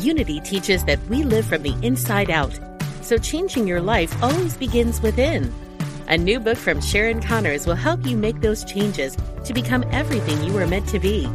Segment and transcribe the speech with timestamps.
[0.00, 2.56] Unity teaches that we live from the inside out,
[3.02, 5.52] so changing your life always begins within.
[6.06, 10.42] A new book from Sharon Connors will help you make those changes to become everything
[10.44, 11.26] you were meant to be.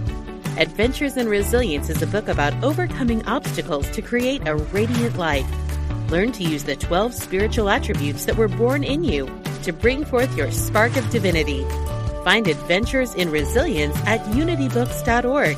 [0.58, 5.48] Adventures in Resilience is a book about overcoming obstacles to create a radiant life.
[6.10, 9.30] Learn to use the 12 spiritual attributes that were born in you
[9.64, 11.66] to bring forth your spark of divinity.
[12.24, 15.58] Find Adventures in Resilience at unitybooks.org.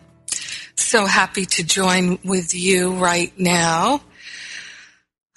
[0.91, 4.01] so happy to join with you right now.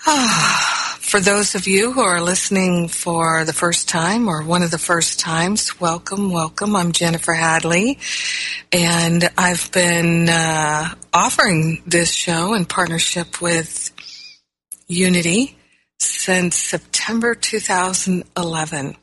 [0.99, 4.79] for those of you who are listening for the first time or one of the
[4.79, 6.75] first times, welcome, welcome.
[6.75, 8.01] I'm Jennifer Hadley,
[8.73, 13.93] and I've been uh, offering this show in partnership with
[14.89, 15.57] Unity
[16.01, 18.97] since September 2011.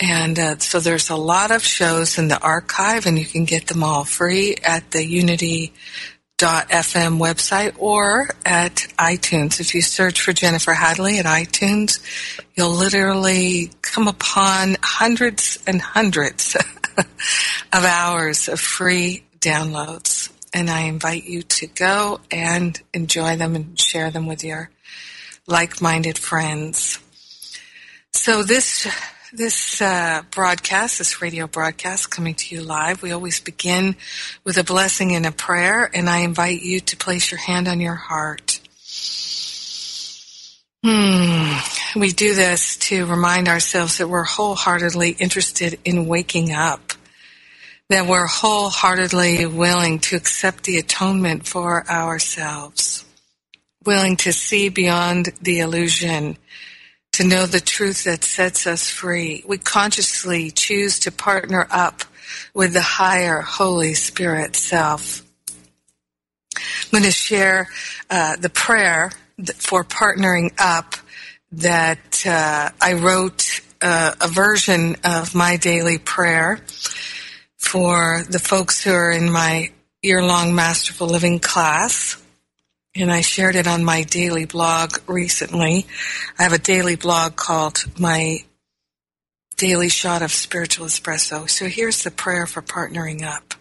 [0.00, 3.66] And uh, so there's a lot of shows in the archive, and you can get
[3.66, 5.72] them all free at the Unity.fm
[6.38, 9.60] website or at iTunes.
[9.60, 12.00] If you search for Jennifer Hadley at iTunes,
[12.54, 16.56] you'll literally come upon hundreds and hundreds
[16.96, 20.32] of hours of free downloads.
[20.54, 24.70] And I invite you to go and enjoy them and share them with your
[25.46, 26.98] like-minded friends.
[28.12, 28.88] So this
[29.32, 33.94] this uh, broadcast, this radio broadcast coming to you live, we always begin
[34.44, 37.80] with a blessing and a prayer, and I invite you to place your hand on
[37.80, 38.60] your heart.
[40.82, 41.98] Hmm.
[41.98, 46.92] We do this to remind ourselves that we're wholeheartedly interested in waking up,
[47.88, 53.04] that we're wholeheartedly willing to accept the atonement for ourselves,
[53.84, 56.36] willing to see beyond the illusion
[57.20, 59.44] to know the truth that sets us free.
[59.46, 62.02] We consciously choose to partner up
[62.54, 65.22] with the higher Holy Spirit self.
[66.56, 67.68] I'm going to share
[68.08, 69.12] uh, the prayer
[69.56, 70.94] for partnering up
[71.52, 76.60] that uh, I wrote uh, a version of my daily prayer
[77.58, 82.19] for the folks who are in my year-long Masterful Living class
[82.94, 85.86] and I shared it on my daily blog recently.
[86.38, 88.44] I have a daily blog called My
[89.56, 91.48] Daily Shot of Spiritual Espresso.
[91.48, 93.54] So here's the prayer for partnering up.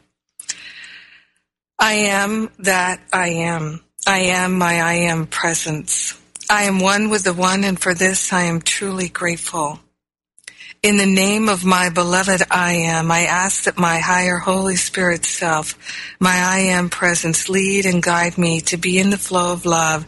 [1.78, 3.82] I am that I am.
[4.08, 6.20] I am my I am presence.
[6.50, 9.80] I am one with the one, and for this I am truly grateful.
[10.82, 15.26] In the name of my beloved I am, I ask that my higher Holy Spirit
[15.26, 15.78] self,
[16.22, 20.06] my I am presence, lead and guide me to be in the flow of love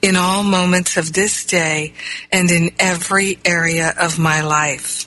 [0.00, 1.92] in all moments of this day
[2.32, 5.06] and in every area of my life.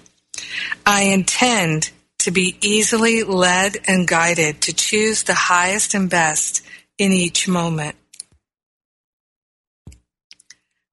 [0.85, 1.89] I intend
[2.19, 6.63] to be easily led and guided to choose the highest and best
[6.99, 7.95] in each moment.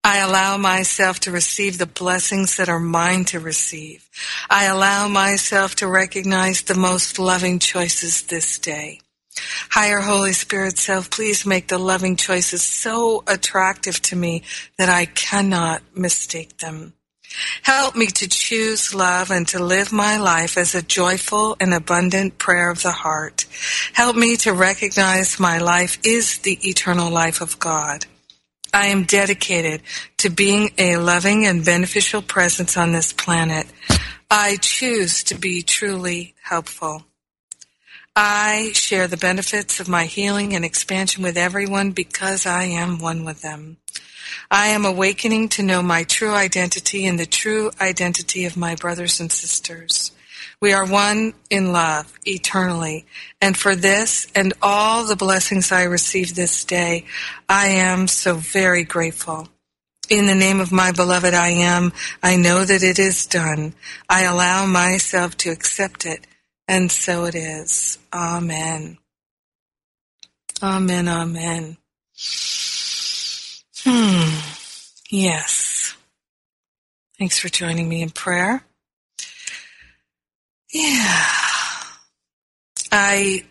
[0.06, 4.06] I allow myself to receive the blessings that are mine to receive.
[4.50, 9.00] I allow myself to recognize the most loving choices this day.
[9.70, 14.42] Higher Holy Spirit self, please make the loving choices so attractive to me
[14.76, 16.92] that I cannot mistake them.
[17.62, 22.36] Help me to choose love and to live my life as a joyful and abundant
[22.36, 23.46] prayer of the heart.
[23.94, 28.04] Help me to recognize my life is the eternal life of God.
[28.75, 29.82] I am dedicated
[30.17, 33.69] to being a loving and beneficial presence on this planet.
[34.29, 37.05] I choose to be truly helpful.
[38.17, 43.25] I share the benefits of my healing and expansion with everyone because I am one
[43.25, 43.76] with them.
[44.50, 49.21] I am awakening to know my true identity and the true identity of my brothers
[49.21, 50.11] and sisters.
[50.60, 53.06] We are one in love eternally.
[53.40, 57.04] And for this and all the blessings I receive this day,
[57.48, 59.48] I am so very grateful.
[60.10, 61.92] In the name of my beloved I am,
[62.22, 63.74] I know that it is done.
[64.08, 66.26] I allow myself to accept it,
[66.68, 67.98] and so it is.
[68.12, 68.98] Amen.
[70.62, 71.78] Amen, amen.
[73.82, 74.40] Hmm.
[75.10, 75.96] Yes.
[77.18, 78.64] Thanks for joining me in prayer.
[80.75, 81.23] Yeah.
[82.91, 83.44] I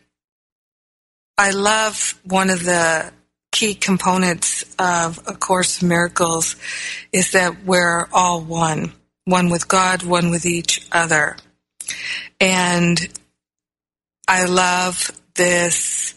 [1.38, 3.14] I love one of the
[3.54, 6.58] key components of A Course in Miracles
[7.14, 8.92] is that we're all one.
[9.25, 11.38] One with God, one with each other.
[12.42, 13.00] And
[14.28, 16.16] I love this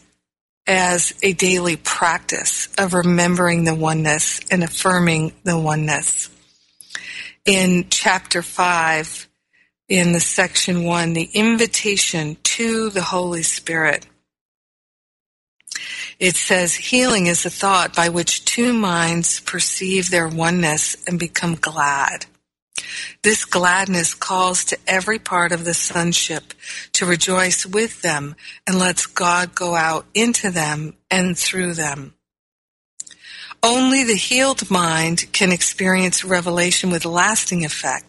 [0.67, 6.31] as a daily practice of remembering the oneness and affirming the oneness.
[7.44, 9.25] In chapter 5,
[9.88, 14.06] in the section 1, the invitation to the Holy Spirit,
[16.18, 21.54] it says, healing is a thought by which two minds perceive their oneness and become
[21.54, 22.26] glad.
[23.22, 26.54] This gladness calls to every part of the sonship
[26.92, 28.34] to rejoice with them
[28.66, 32.14] and lets God go out into them and through them.
[33.62, 38.06] Only the healed mind can experience revelation with lasting effect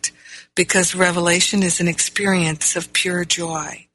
[0.58, 3.88] because revelation is an experience of pure joy.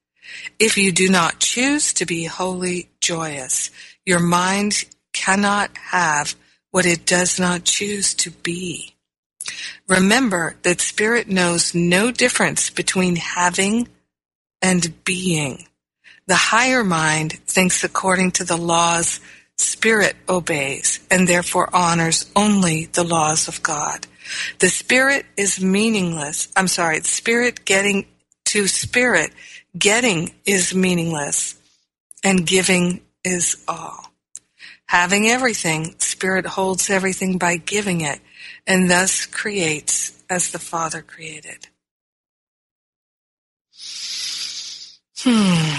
[0.59, 3.71] If you do not choose to be wholly joyous,
[4.07, 6.37] your mind cannot have
[6.71, 8.95] what it does not choose to be.
[9.89, 13.89] Remember that spirit knows no difference between having
[14.63, 15.67] and being.
[16.29, 19.21] The higher mind thinks according to the laws
[19.59, 24.07] spirit obeys and therefore honors only the laws of God.
[24.59, 26.49] The spirit is meaningless.
[26.57, 28.07] I'm sorry, spirit getting
[28.47, 29.33] to spirit,
[29.77, 31.59] getting is meaningless
[32.25, 34.13] and giving is all.
[34.87, 38.21] Having everything, spirit holds everything by giving it
[38.67, 41.69] and thus creates as the Father created.
[45.19, 45.77] Hmm.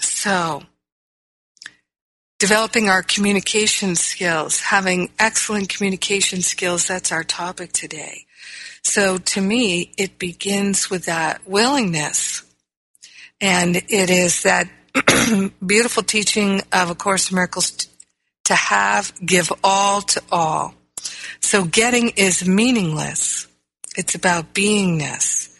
[0.00, 0.62] So,
[2.38, 8.26] developing our communication skills, having excellent communication skills, that's our topic today.
[8.82, 12.42] So to me, it begins with that willingness.
[13.40, 14.68] And it is that
[15.66, 17.88] beautiful teaching of A Course in Miracles
[18.44, 20.74] to have, give all to all.
[21.40, 23.46] So getting is meaningless.
[23.96, 25.54] It's about beingness.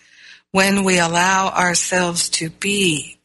[0.51, 3.19] When we allow ourselves to be,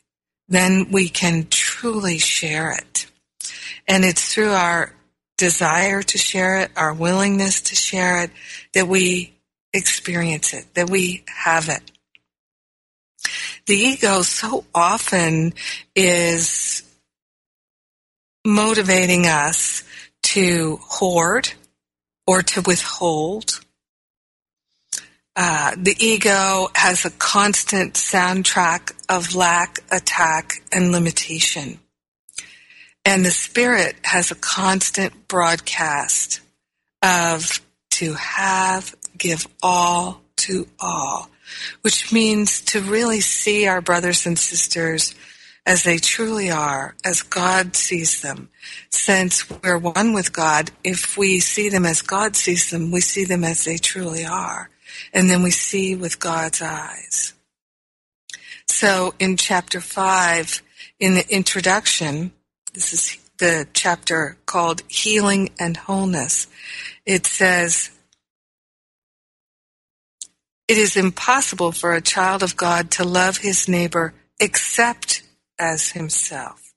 [0.49, 2.92] then we can truly share it.
[3.87, 4.93] And it's through our
[5.37, 8.31] desire to share it, our willingness to share it,
[8.73, 9.33] that we
[9.73, 11.91] experience it, that we have it.
[13.65, 15.53] The ego so often
[15.95, 16.83] is
[18.45, 19.83] motivating us
[20.23, 21.53] to hoard,
[22.25, 23.59] or to withhold.
[25.35, 31.79] Uh, the ego has a constant soundtrack of lack, attack, and limitation.
[33.05, 36.39] And the spirit has a constant broadcast
[37.01, 41.29] of to have, give all to all,
[41.81, 45.13] which means to really see our brothers and sisters
[45.65, 48.49] as they truly are, as God sees them.
[48.89, 53.25] Since we're one with God, if we see them as God sees them, we see
[53.25, 54.69] them as they truly are.
[55.13, 57.33] And then we see with God's eyes.
[58.67, 60.61] So in chapter 5,
[60.99, 62.33] in the introduction,
[62.73, 66.47] this is the chapter called Healing and Wholeness,
[67.05, 67.91] it says,
[70.67, 75.23] It is impossible for a child of God to love his neighbor except
[75.59, 76.73] as himself.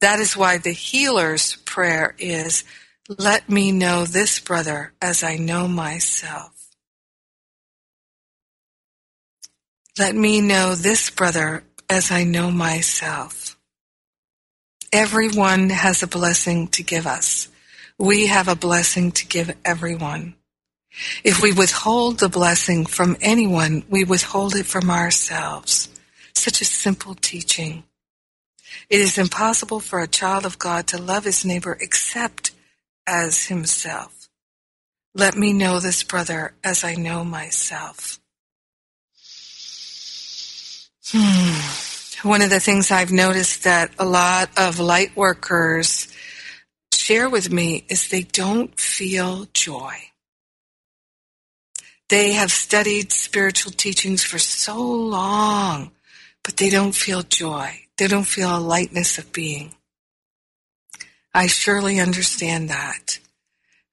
[0.00, 2.64] That is why the healer's prayer is,
[3.08, 6.52] let me know this brother as I know myself.
[9.98, 13.57] Let me know this brother as I know myself.
[14.92, 17.48] Everyone has a blessing to give us.
[17.98, 20.34] We have a blessing to give everyone.
[21.22, 25.88] If we withhold the blessing from anyone, we withhold it from ourselves.
[26.34, 27.84] Such a simple teaching.
[28.88, 32.52] It is impossible for a child of God to love his neighbor except
[33.06, 34.28] as himself.
[35.14, 38.18] Let me know this brother as I know myself.
[41.10, 41.97] Hmm.
[42.24, 46.08] One of the things I've noticed that a lot of light workers
[46.92, 49.94] share with me is they don't feel joy.
[52.08, 55.92] They have studied spiritual teachings for so long,
[56.42, 57.82] but they don't feel joy.
[57.98, 59.74] They don't feel a lightness of being.
[61.32, 63.20] I surely understand that.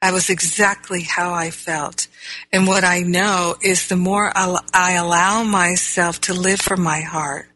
[0.01, 2.07] That was exactly how I felt.
[2.51, 7.49] And what I know is the more I allow myself to live from my heart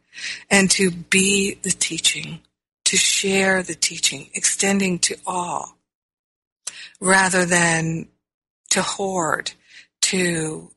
[0.49, 2.39] and to be the teaching,
[2.85, 5.77] to share the teaching, extending to all,
[6.99, 8.07] rather than
[8.71, 9.51] to hoard
[10.01, 10.71] to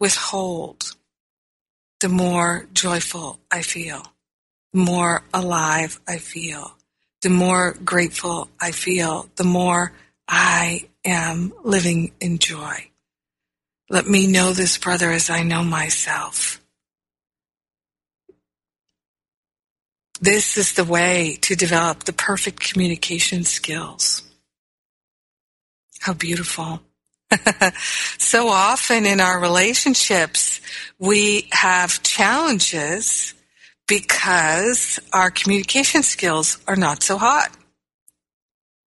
[0.00, 0.96] withhold,
[2.00, 4.02] the more joyful I feel,
[4.72, 6.76] the more alive I feel,
[7.22, 9.92] the more grateful I feel, the more
[10.28, 12.90] I am living in joy.
[13.88, 16.60] Let me know this brother as I know myself.
[20.20, 24.22] This is the way to develop the perfect communication skills.
[26.00, 26.80] How beautiful.
[28.18, 30.60] so often in our relationships,
[30.98, 33.34] we have challenges
[33.86, 37.50] because our communication skills are not so hot.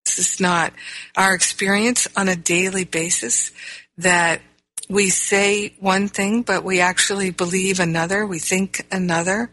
[0.05, 0.73] This is not
[1.15, 3.51] our experience on a daily basis
[3.97, 4.41] that
[4.89, 9.51] we say one thing, but we actually believe another, we think another.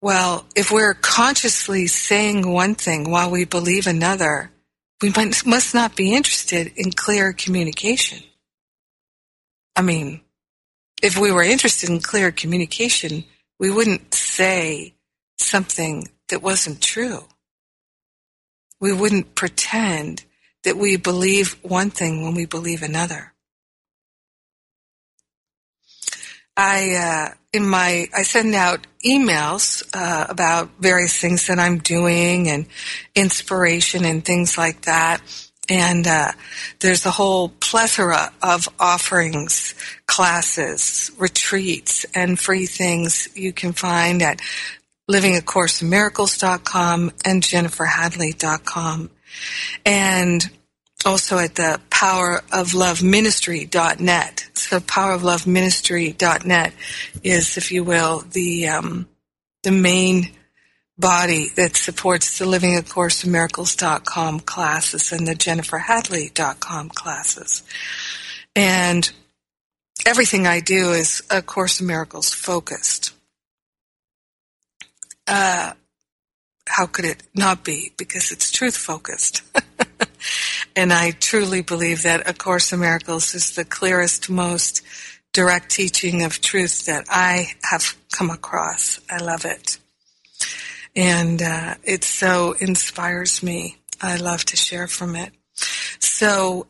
[0.00, 4.52] Well, if we're consciously saying one thing while we believe another,
[5.02, 8.22] we must not be interested in clear communication.
[9.74, 10.20] I mean,
[11.02, 13.24] if we were interested in clear communication,
[13.58, 14.94] we wouldn't say
[15.36, 17.24] something that wasn't true.
[18.80, 20.24] We wouldn't pretend
[20.62, 23.32] that we believe one thing when we believe another.
[26.58, 32.48] I uh, in my I send out emails uh, about various things that I'm doing
[32.48, 32.66] and
[33.14, 35.20] inspiration and things like that.
[35.70, 36.32] And uh,
[36.80, 39.74] there's a whole plethora of offerings,
[40.06, 44.40] classes, retreats, and free things you can find at
[45.08, 49.10] livingacourseofmiracles.com and jenniferhadley.com.
[49.86, 50.50] And
[51.04, 54.48] also at the powerofloveministry.net.
[54.54, 56.72] So powerofloveministry.net
[57.22, 59.08] is, if you will, the um,
[59.62, 60.30] the main
[60.98, 67.62] body that supports the Living A Course of Miracles.com classes and the JenniferHadley.com classes.
[68.56, 69.10] And
[70.04, 73.12] everything I do is A Course of Miracles focused.
[75.26, 75.72] Uh,
[76.66, 77.92] how could it not be?
[77.96, 79.42] Because it's truth focused.
[80.76, 84.82] And I truly believe that A Course in Miracles is the clearest, most
[85.32, 89.00] direct teaching of truth that I have come across.
[89.10, 89.78] I love it.
[90.96, 93.76] And uh, it so inspires me.
[94.00, 95.32] I love to share from it.
[95.98, 96.66] So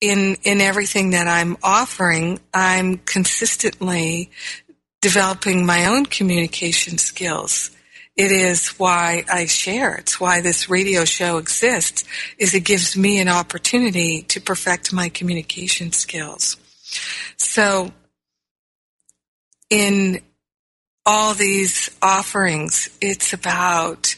[0.00, 4.30] in in everything that I'm offering, I'm consistently
[5.00, 7.70] developing my own communication skills
[8.18, 9.94] it is why I share.
[9.94, 12.04] It's why this radio show exists,
[12.36, 16.56] is it gives me an opportunity to perfect my communication skills.
[17.36, 17.92] So
[19.70, 20.20] in
[21.06, 24.16] all these offerings, it's about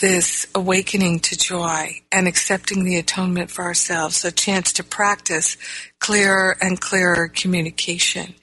[0.00, 5.56] this awakening to joy and accepting the atonement for ourselves, a chance to practice
[6.00, 8.34] clearer and clearer communication.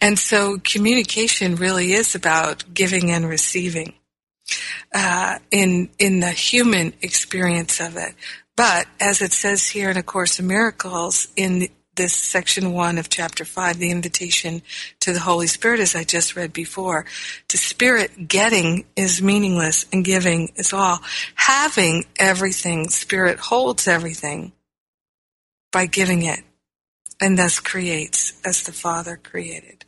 [0.00, 3.92] And so communication really is about giving and receiving
[4.94, 8.14] uh, in in the human experience of it.
[8.56, 13.08] But as it says here in A Course in Miracles, in this section one of
[13.08, 14.62] chapter five, the invitation
[15.00, 17.04] to the Holy Spirit, as I just read before,
[17.48, 21.00] to Spirit getting is meaningless and giving is all.
[21.34, 24.52] Having everything, Spirit holds everything
[25.70, 26.40] by giving it
[27.20, 29.84] and thus creates as the Father created.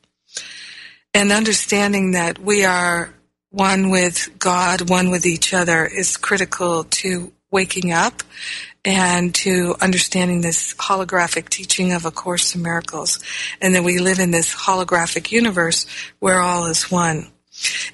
[1.13, 3.15] And understanding that we are
[3.55, 8.25] one with God, one with each other is critical to waking up
[8.85, 13.21] and to understanding this holographic teaching of A Course in Miracles,
[13.61, 15.87] and that we live in this holographic universe
[16.19, 17.31] where all is one.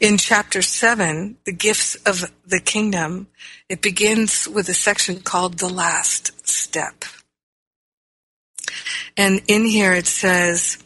[0.00, 3.28] In chapter 7, The Gifts of the Kingdom,
[3.68, 7.04] it begins with a section called The Last Step.
[9.14, 10.78] And in here it says,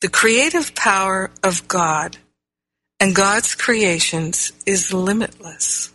[0.00, 2.18] the creative power of God
[2.98, 5.92] and God's creations is limitless.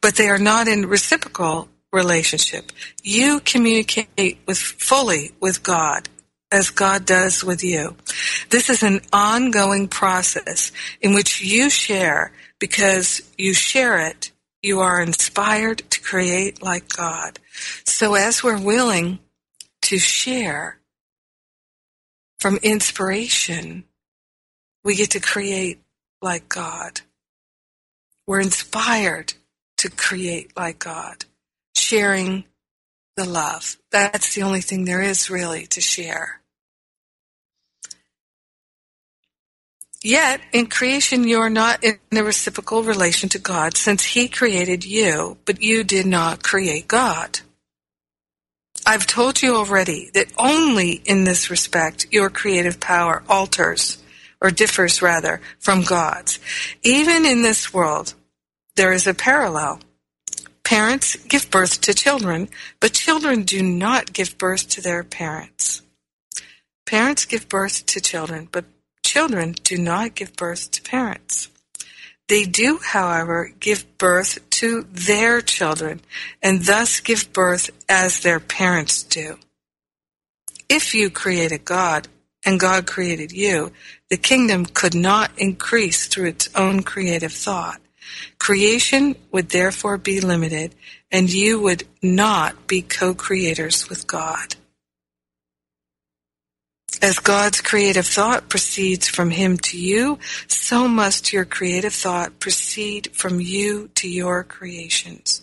[0.00, 2.72] But they are not in reciprocal relationship.
[3.02, 6.08] You communicate with fully with God
[6.52, 7.96] as God does with you.
[8.50, 14.30] This is an ongoing process in which you share because you share it.
[14.62, 17.38] You are inspired to create like God.
[17.84, 19.18] So as we're willing
[19.82, 20.78] to share
[22.38, 23.84] from inspiration,
[24.86, 25.80] we get to create
[26.22, 27.00] like God.
[28.24, 29.34] We're inspired
[29.78, 31.24] to create like God,
[31.76, 32.44] sharing
[33.16, 33.78] the love.
[33.90, 36.40] That's the only thing there is really to share.
[40.04, 44.84] Yet, in creation, you are not in a reciprocal relation to God since He created
[44.84, 47.40] you, but you did not create God.
[48.86, 54.00] I've told you already that only in this respect your creative power alters,
[54.40, 56.38] or differs rather, from God's.
[56.82, 58.14] Even in this world,
[58.76, 59.80] there is a parallel.
[60.64, 62.48] Parents give birth to children,
[62.80, 65.82] but children do not give birth to their parents.
[66.84, 68.64] Parents give birth to children, but
[69.02, 71.50] children do not give birth to parents.
[72.28, 76.00] They do, however, give birth to their children
[76.42, 79.38] and thus give birth as their parents do.
[80.68, 82.08] If you create a God
[82.46, 83.72] and God created you,
[84.08, 87.80] the kingdom could not increase through its own creative thought.
[88.38, 90.74] Creation would therefore be limited
[91.10, 94.54] and you would not be co-creators with God.
[97.02, 103.10] As God's creative thought proceeds from Him to you, so must your creative thought proceed
[103.12, 105.42] from you to your creations.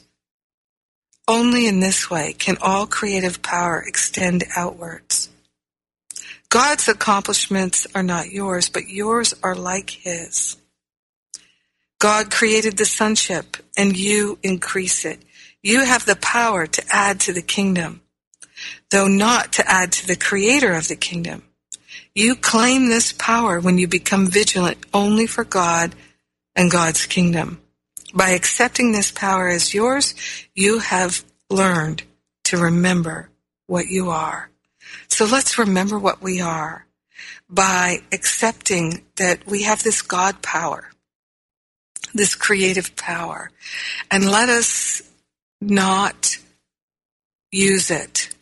[1.28, 5.30] Only in this way can all creative power extend outwards.
[6.54, 10.56] God's accomplishments are not yours, but yours are like His.
[12.00, 15.20] God created the sonship, and you increase it.
[15.64, 18.04] You have the power to add to the kingdom
[18.90, 21.44] though not to add to the creator of the kingdom.
[22.14, 25.96] You claim this power when you become vigilant only for God
[26.56, 27.60] and God's kingdom.
[28.14, 30.14] By accepting this power as yours,
[30.54, 32.04] you have learned
[32.46, 33.30] to remember
[33.66, 34.52] what you are.
[35.14, 36.88] So let's remember what we are
[37.48, 40.90] by accepting that we have this God power,
[42.16, 43.52] this creative power,
[44.10, 45.04] and let us
[45.62, 46.40] not
[47.52, 48.36] use it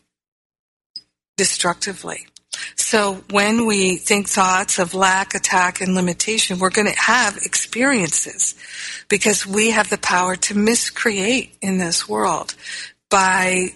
[1.36, 2.26] destructively.
[2.78, 8.56] So when we think thoughts of lack, attack, and limitation, we're going to have experiences
[9.10, 12.56] because we have the power to miscreate in this world
[13.10, 13.74] by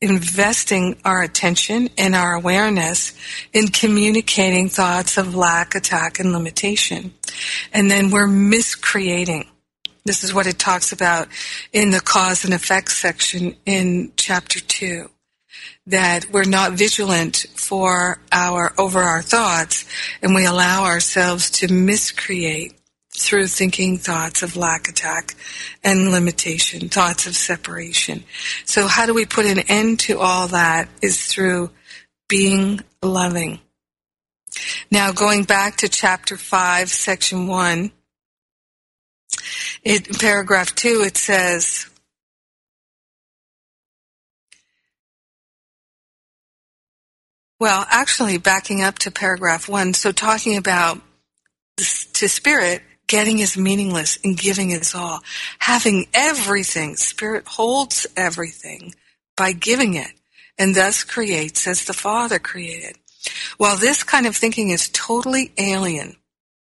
[0.00, 3.12] investing our attention and our awareness
[3.52, 7.12] in communicating thoughts of lack, attack, and limitation.
[7.72, 9.48] And then we're miscreating.
[10.04, 11.28] This is what it talks about
[11.72, 15.10] in the cause and effect section in chapter 2
[15.88, 19.86] that we're not vigilant for our over our thoughts
[20.22, 22.77] and we allow ourselves to miscreate
[23.18, 25.34] through thinking thoughts of lack attack
[25.82, 28.24] and limitation, thoughts of separation.
[28.64, 31.70] So how do we put an end to all that is through
[32.28, 33.58] being loving.
[34.90, 37.90] Now going back to chapter 5, section 1,
[39.84, 41.86] in paragraph 2 it says,
[47.60, 51.00] Well, actually, backing up to paragraph one, so talking about
[51.76, 55.20] to spirit, getting is meaningless and giving is all.
[55.58, 58.94] Having everything, spirit holds everything
[59.36, 60.12] by giving it
[60.58, 62.96] and thus creates as the Father created.
[63.56, 66.16] While this kind of thinking is totally alien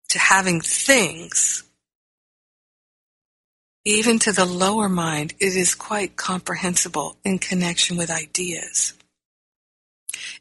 [0.09, 1.63] to having things,
[3.85, 8.95] even to the lower mind, it is quite comprehensible in connection with ideas.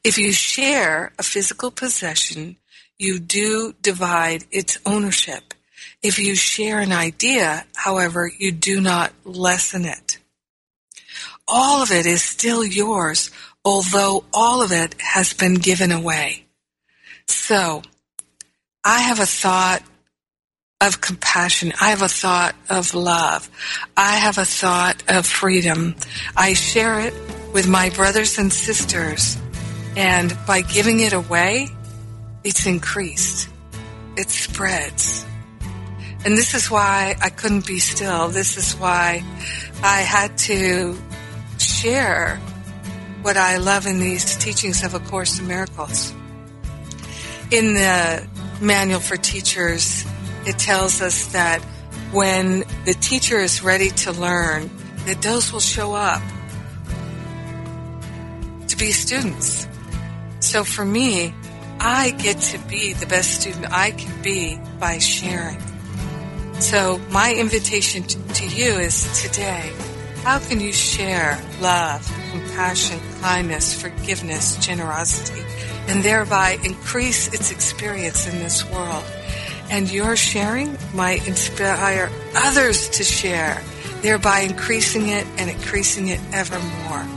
[0.04, 2.58] If you share a physical possession,
[2.98, 5.54] you do divide its ownership.
[6.02, 10.18] If you share an idea, however, you do not lessen it.
[11.48, 13.32] All of it is still yours,
[13.66, 16.46] although all of it has been given away.
[17.28, 17.82] So,
[18.84, 19.84] I have a thought
[20.80, 21.74] of compassion.
[21.82, 23.50] I have a thought of love.
[23.98, 25.96] I have a thought of freedom.
[26.38, 27.14] I share it
[27.54, 29.38] with my brothers and sisters
[29.96, 31.68] and by giving it away,
[32.44, 33.50] it's increased.
[34.16, 35.26] It spreads.
[36.26, 38.28] And this is why I couldn't be still.
[38.28, 39.24] This is why
[39.82, 40.98] I had to
[41.58, 42.38] share
[43.22, 46.14] what I love in these teachings of A Course in Miracles.
[47.52, 48.28] In the
[48.62, 50.06] Manual for Teachers,
[50.46, 51.62] it tells us that
[52.12, 54.70] when the teacher is ready to learn,
[55.06, 56.22] that those will show up
[58.68, 59.68] to be students.
[60.40, 61.34] So for me,
[61.80, 65.62] I get to be the best student I can be by sharing.
[66.60, 69.72] So my invitation to you is today,
[70.24, 75.42] how can you share love, compassion, kindness, forgiveness, generosity,
[75.88, 79.06] and thereby increase its experience in this world?
[79.72, 83.64] And your sharing might inspire others to share,
[84.02, 87.08] thereby increasing it and increasing it ever more.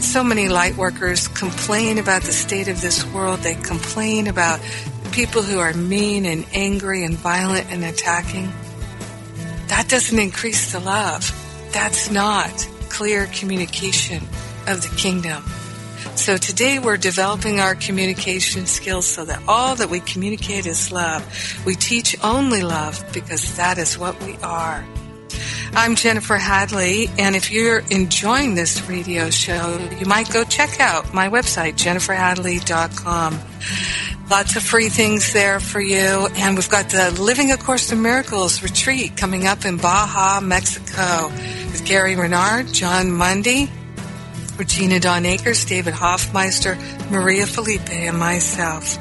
[0.00, 3.40] So many light workers complain about the state of this world.
[3.40, 4.60] They complain about
[5.08, 8.52] people who are mean and angry and violent and attacking.
[9.68, 11.30] That doesn't increase the love.
[11.72, 12.50] That's not
[12.88, 14.22] clear communication
[14.66, 15.44] of the kingdom.
[16.14, 21.24] So today we're developing our communication skills so that all that we communicate is love.
[21.64, 24.84] We teach only love because that is what we are.
[25.74, 31.12] I'm Jennifer Hadley, and if you're enjoying this radio show, you might go check out
[31.12, 33.38] my website, jenniferhadley.com.
[34.30, 36.28] Lots of free things there for you.
[36.36, 41.28] And we've got the Living A Course in Miracles retreat coming up in Baja, Mexico
[41.28, 43.70] with Gary Renard, John Mundy,
[44.58, 46.76] Regina Dawn Akers, David Hoffmeister,
[47.10, 48.98] Maria Felipe, and myself.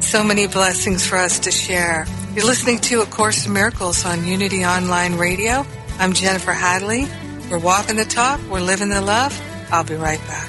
[0.00, 2.06] So many blessings for us to share.
[2.34, 5.64] You're listening to A Course in Miracles on Unity Online Radio.
[6.00, 7.06] I'm Jennifer Hadley.
[7.48, 8.40] We're walking the talk.
[8.50, 9.40] We're living the love.
[9.70, 10.48] I'll be right back.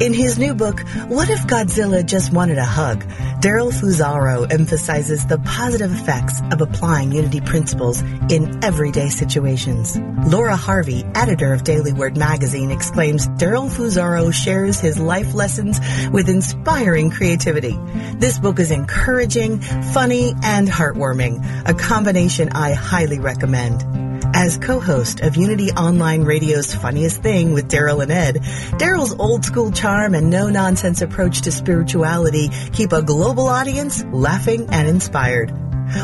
[0.00, 3.02] In his new book, What If Godzilla Just Wanted a Hug?
[3.40, 9.98] Daryl Fusaro emphasizes the positive effects of applying unity principles in everyday situations.
[10.24, 15.80] Laura Harvey, editor of Daily Word magazine, exclaims Daryl Fusaro shares his life lessons
[16.12, 17.76] with inspiring creativity.
[18.18, 23.84] This book is encouraging, funny, and heartwarming, a combination I highly recommend.
[24.34, 28.36] As co-host of Unity Online Radio's Funniest Thing with Daryl and Ed,
[28.78, 34.86] Daryl's old school charm and no-nonsense approach to spirituality keep a global audience laughing and
[34.86, 35.50] inspired.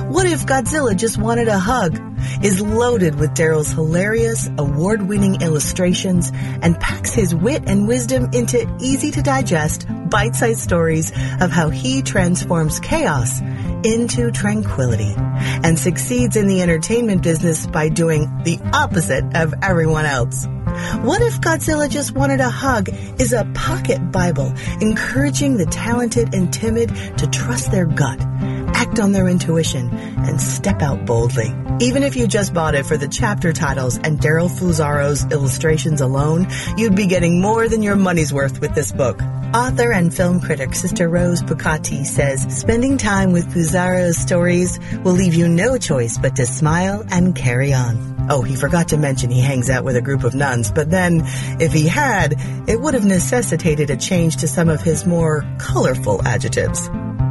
[0.09, 2.01] What if Godzilla just wanted a hug?
[2.43, 9.11] Is loaded with Daryl's hilarious, award-winning illustrations and packs his wit and wisdom into easy
[9.11, 13.43] to digest, bite-sized stories of how he transforms chaos
[13.85, 15.15] into tranquility
[15.63, 20.47] and succeeds in the entertainment business by doing the opposite of everyone else.
[21.03, 26.53] What if Godzilla just wanted a hug is a pocket Bible encouraging the talented and
[26.53, 28.21] timid to trust their gut,
[28.75, 31.55] act on their intuition, and step out boldly.
[31.81, 36.49] Even if you just bought it for the chapter titles and Daryl Fusaro's illustrations alone,
[36.77, 39.21] you'd be getting more than your money's worth with this book.
[39.55, 45.35] Author and film critic Sister Rose Pacatte says spending time with Fusaro's stories will leave
[45.35, 48.27] you no choice but to smile and carry on.
[48.29, 51.23] Oh, he forgot to mention he hangs out with a group of nuns, but then,
[51.61, 52.35] if he had,
[52.67, 56.89] it would have necessitated a change to some of his more colorful adjectives.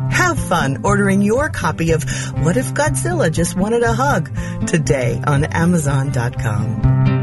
[0.09, 2.03] Have fun ordering your copy of
[2.38, 4.33] What If Godzilla Just Wanted a Hug
[4.65, 7.22] today on Amazon.com.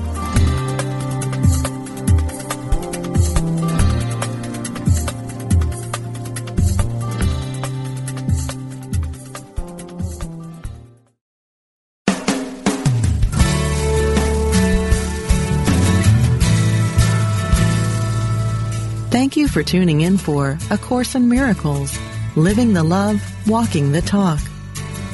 [19.51, 21.99] For tuning in for A Course in Miracles,
[22.37, 24.39] Living the Love, Walking the Talk.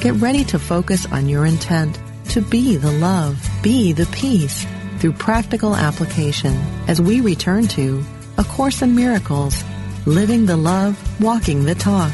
[0.00, 1.98] Get ready to focus on your intent
[2.30, 4.64] to be the love, be the peace
[4.98, 6.54] through practical application
[6.86, 8.04] as we return to
[8.36, 9.64] A Course in Miracles,
[10.06, 12.12] Living the Love, Walking the Talk.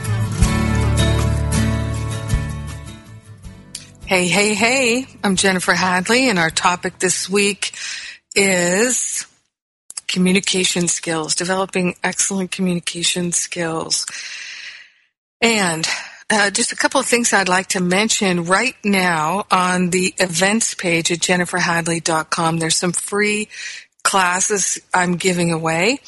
[4.07, 7.77] Hey, hey, hey, I'm Jennifer Hadley, and our topic this week
[8.35, 9.27] is
[10.15, 14.07] communication skills, developing excellent communication skills.
[15.41, 15.85] And
[16.31, 20.75] uh, just a couple of things I'd like to mention right now on the events
[20.75, 22.59] page at jenniferhadley.com.
[22.59, 23.49] There's some free
[24.05, 25.99] classes I'm giving away.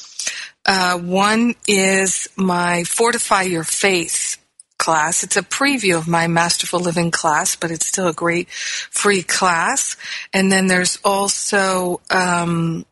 [0.65, 4.37] Uh, one is my Fortify Your Faith
[4.79, 5.25] class.
[5.25, 9.97] It's a preview of my Masterful Living class, but it's still a great free class.
[10.33, 12.87] And then there's also um,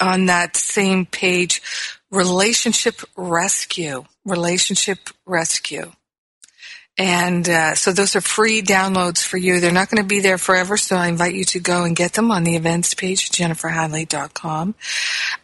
[0.00, 1.62] on that same page,
[2.10, 4.04] Relationship Rescue.
[4.24, 5.92] Relationship Rescue.
[6.98, 9.60] And uh, so those are free downloads for you.
[9.60, 12.14] They're not going to be there forever, so I invite you to go and get
[12.14, 14.74] them on the events page, jenniferhadley.com.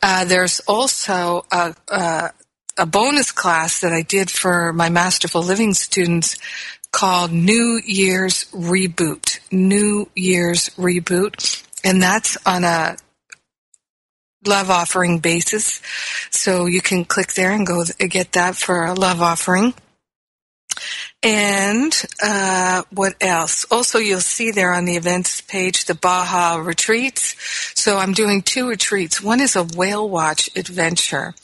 [0.03, 2.31] Uh, there's also a, a,
[2.79, 6.39] a bonus class that I did for my Masterful Living students
[6.91, 9.41] called New Year's Reboot.
[9.51, 11.63] New Year's Reboot.
[11.85, 12.97] And that's on a
[14.45, 15.81] love offering basis.
[16.31, 19.75] So you can click there and go get that for a love offering.
[21.23, 23.65] And uh, what else?
[23.71, 27.37] Also, you'll see there on the events page the Baja retreats.
[27.79, 29.23] So I'm doing two retreats.
[29.23, 31.35] One is a whale watch adventure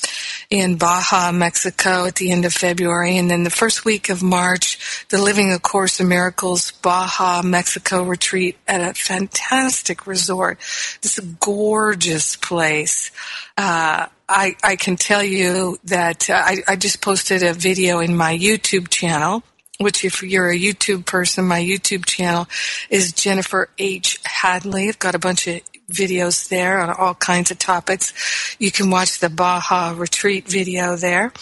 [0.50, 3.16] in Baja, Mexico at the end of February.
[3.18, 8.02] And then the first week of March, the Living a Course in Miracles Baja, Mexico
[8.02, 10.58] retreat at a fantastic resort.
[11.02, 13.12] This gorgeous place.
[13.56, 18.16] Uh, I, I can tell you that uh, I, I just posted a video in
[18.16, 19.42] my YouTube channel
[19.78, 22.48] which if you're a YouTube person, my YouTube channel
[22.90, 24.18] is Jennifer H.
[24.24, 24.88] Hadley.
[24.88, 25.60] I've got a bunch of
[25.90, 28.56] videos there on all kinds of topics.
[28.58, 31.32] You can watch the Baja retreat video there.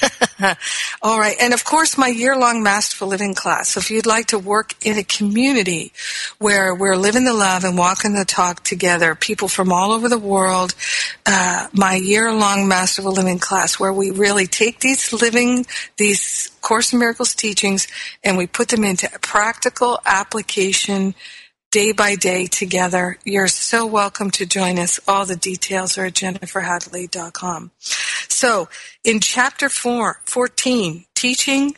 [1.01, 1.35] All right.
[1.39, 3.69] And of course, my year long Masterful Living class.
[3.69, 5.91] So if you'd like to work in a community
[6.37, 10.19] where we're living the love and walking the talk together, people from all over the
[10.19, 10.75] world,
[11.25, 15.65] uh, my year long Masterful Living class where we really take these living,
[15.97, 17.87] these Course in Miracles teachings
[18.23, 21.15] and we put them into practical application
[21.71, 23.17] day by day together.
[23.23, 24.99] You're so welcome to join us.
[25.07, 27.71] All the details are at jenniferhadley.com.
[28.27, 28.69] So
[29.03, 31.75] in chapter four, 14, teaching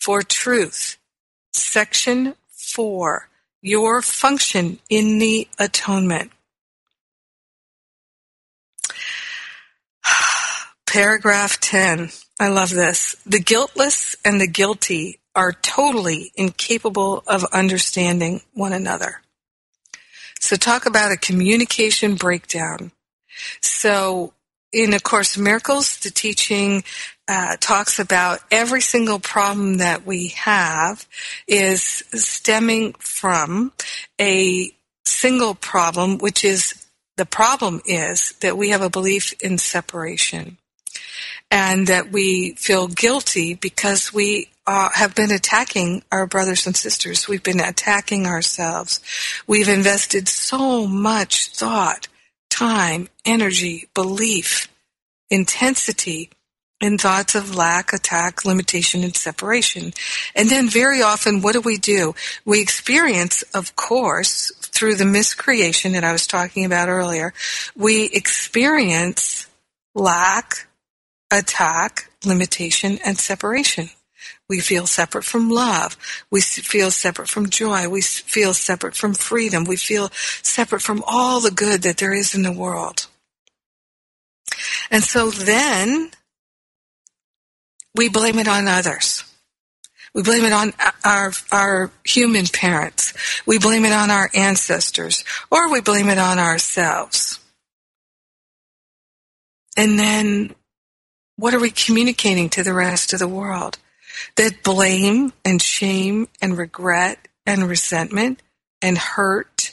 [0.00, 0.98] for truth,
[1.52, 3.28] section four,
[3.62, 6.30] your function in the atonement.
[10.86, 12.10] Paragraph 10.
[12.38, 13.16] I love this.
[13.24, 19.22] The guiltless and the guilty are totally incapable of understanding one another.
[20.40, 22.92] So talk about a communication breakdown.
[23.60, 24.34] So
[24.72, 26.84] in A Course in Miracles, the teaching
[27.26, 31.08] uh, talks about every single problem that we have
[31.48, 33.72] is stemming from
[34.20, 34.70] a
[35.04, 40.58] single problem, which is the problem is that we have a belief in separation
[41.54, 47.28] and that we feel guilty because we uh, have been attacking our brothers and sisters.
[47.28, 48.98] We've been attacking ourselves.
[49.46, 52.08] We've invested so much thought,
[52.50, 54.68] time, energy, belief,
[55.30, 56.30] intensity
[56.80, 59.92] in thoughts of lack, attack, limitation, and separation.
[60.34, 62.16] And then very often, what do we do?
[62.44, 67.32] We experience, of course, through the miscreation that I was talking about earlier,
[67.76, 69.46] we experience
[69.94, 70.66] lack,
[71.38, 73.90] attack, limitation, and separation.
[74.48, 75.96] We feel separate from love.
[76.30, 77.88] We feel separate from joy.
[77.88, 79.64] We feel separate from freedom.
[79.64, 80.10] We feel
[80.42, 83.06] separate from all the good that there is in the world.
[84.90, 86.10] And so then
[87.94, 89.24] we blame it on others.
[90.14, 90.72] We blame it on
[91.04, 93.14] our, our human parents.
[93.46, 95.24] We blame it on our ancestors.
[95.50, 97.40] Or we blame it on ourselves.
[99.76, 100.54] And then
[101.36, 103.78] what are we communicating to the rest of the world?
[104.36, 108.40] That blame and shame and regret and resentment
[108.80, 109.72] and hurt,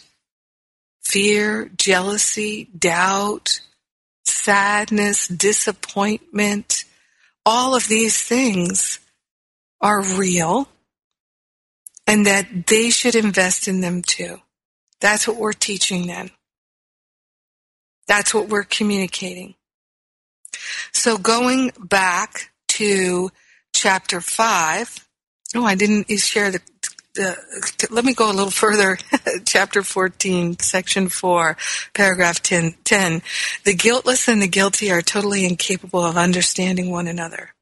[1.03, 3.59] fear, jealousy, doubt,
[4.25, 6.85] sadness, disappointment,
[7.45, 8.99] all of these things
[9.79, 10.67] are real
[12.07, 14.37] and that they should invest in them too.
[14.99, 16.29] That's what we're teaching them.
[18.07, 19.55] That's what we're communicating.
[20.91, 23.29] So going back to
[23.73, 25.07] chapter five,
[25.55, 26.61] oh, I didn't share the,
[27.13, 28.97] the let me go a little further.
[29.45, 31.57] chapter 14, section 4,
[31.93, 33.21] paragraph 10, 10.
[33.65, 37.53] The guiltless and the guilty are totally incapable of understanding one another.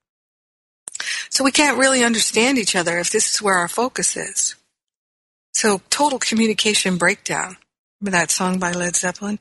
[1.30, 4.56] So we can't really understand each other if this is where our focus is.
[5.54, 7.58] So total communication breakdown.
[8.02, 9.40] Remember that song by Led Zeppelin?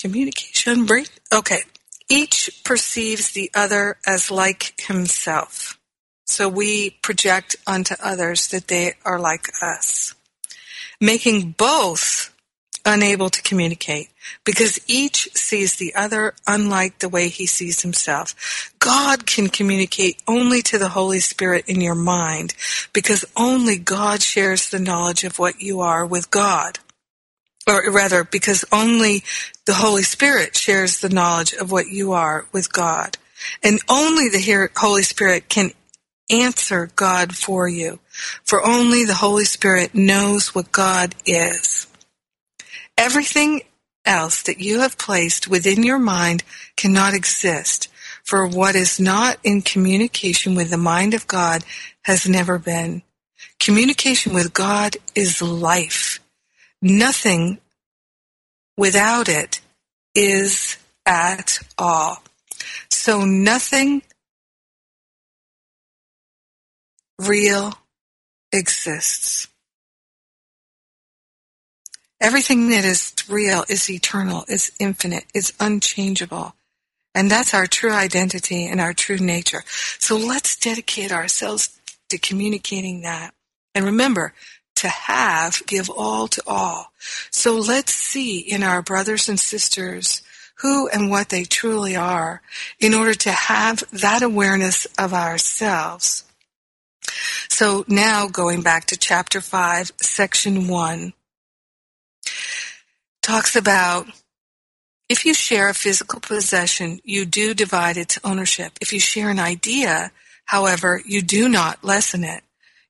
[0.00, 1.08] Communication break.
[1.32, 1.62] Okay.
[2.08, 5.78] Each perceives the other as like himself.
[6.26, 10.14] So we project onto others that they are like us.
[11.00, 12.32] Making both
[12.86, 14.08] unable to communicate
[14.44, 18.72] because each sees the other unlike the way he sees himself.
[18.78, 22.54] God can communicate only to the Holy Spirit in your mind
[22.92, 26.78] because only God shares the knowledge of what you are with God.
[27.68, 29.24] Or rather, because only
[29.64, 33.18] the Holy Spirit shares the knowledge of what you are with God.
[33.62, 35.72] And only the Holy Spirit can
[36.30, 37.98] answer God for you.
[38.44, 41.86] For only the Holy Spirit knows what God is.
[42.96, 43.62] Everything
[44.04, 46.44] else that you have placed within your mind
[46.76, 47.88] cannot exist,
[48.22, 51.64] for what is not in communication with the mind of God
[52.02, 53.02] has never been.
[53.58, 56.15] Communication with God is life.
[56.88, 57.58] Nothing
[58.76, 59.60] without it
[60.14, 62.22] is at all.
[62.88, 64.02] So nothing
[67.18, 67.74] real
[68.52, 69.48] exists.
[72.20, 76.54] Everything that is real is eternal, is infinite, is unchangeable.
[77.16, 79.64] And that's our true identity and our true nature.
[79.98, 83.34] So let's dedicate ourselves to communicating that.
[83.74, 84.34] And remember,
[84.86, 86.92] to have, give all to all.
[87.30, 90.22] So let's see in our brothers and sisters
[90.60, 92.40] who and what they truly are
[92.80, 96.24] in order to have that awareness of ourselves.
[97.48, 101.12] So now going back to chapter 5, section 1
[103.22, 104.06] talks about
[105.08, 108.72] if you share a physical possession, you do divide its ownership.
[108.80, 110.10] If you share an idea,
[110.44, 112.42] however, you do not lessen it.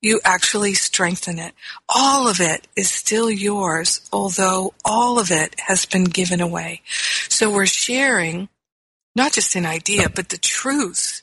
[0.02, 1.54] You actually strengthen it.
[1.88, 6.82] All of it is still yours, although all of it has been given away.
[7.28, 8.48] So we're sharing
[9.14, 11.22] not just an idea, but the truth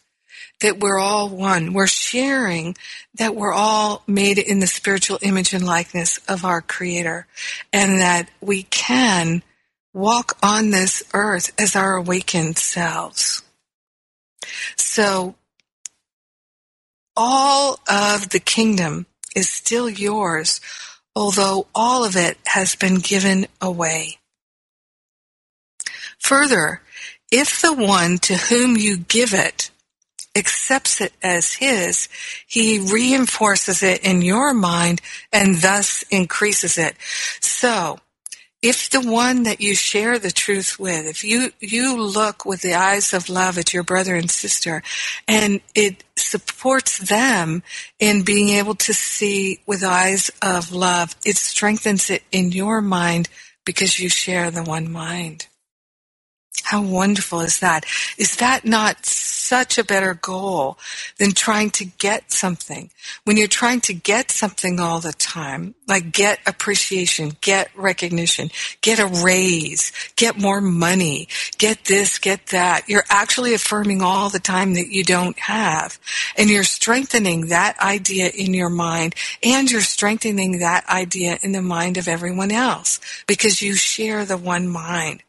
[0.61, 1.74] that we're all one.
[1.74, 2.76] We're sharing
[3.15, 7.28] that we're all made in the spiritual image and likeness of our Creator
[7.71, 9.43] and that we can
[9.93, 13.43] walk on this earth as our awakened selves.
[14.76, 15.36] So
[17.16, 19.05] all of the kingdom
[19.36, 20.61] is still yours,
[21.16, 24.18] although all of it has been given away.
[26.20, 26.82] Further,
[27.32, 29.72] if the one to whom you give it
[30.36, 32.07] accepts it as his,
[32.47, 35.01] he reinforces it in your mind
[35.32, 36.95] and thus increases it.
[37.39, 37.99] So,
[38.64, 42.74] if the one that you share the truth with, if you, you look with the
[42.74, 44.82] eyes of love at your brother and sister
[45.28, 47.61] and it supports them
[47.99, 53.28] in being able to see with eyes of love, it strengthens it in your mind
[53.66, 55.47] because you share the one mind.
[56.64, 57.86] How wonderful is that?
[58.18, 59.05] Is that not
[59.43, 60.77] such a better goal
[61.17, 62.89] than trying to get something?
[63.25, 68.49] When you're trying to get something all the time, like get appreciation, get recognition,
[68.81, 71.27] get a raise, get more money,
[71.57, 75.99] get this, get that, you're actually affirming all the time that you don't have.
[76.37, 81.61] And you're strengthening that idea in your mind and you're strengthening that idea in the
[81.61, 85.23] mind of everyone else because you share the one mind.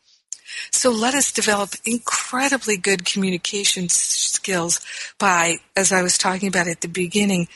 [0.70, 4.80] So let us develop incredibly good communication skills
[5.18, 7.48] by, as I was talking about at the beginning,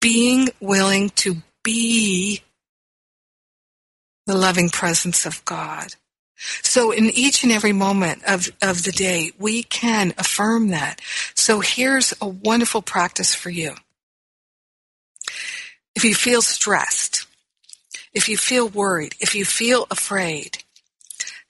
[0.00, 2.42] being willing to be
[4.26, 5.94] the loving presence of God.
[6.62, 11.00] So in each and every moment of, of the day, we can affirm that.
[11.34, 13.74] So here's a wonderful practice for you.
[15.94, 17.26] If you feel stressed,
[18.12, 20.62] if you feel worried, if you feel afraid,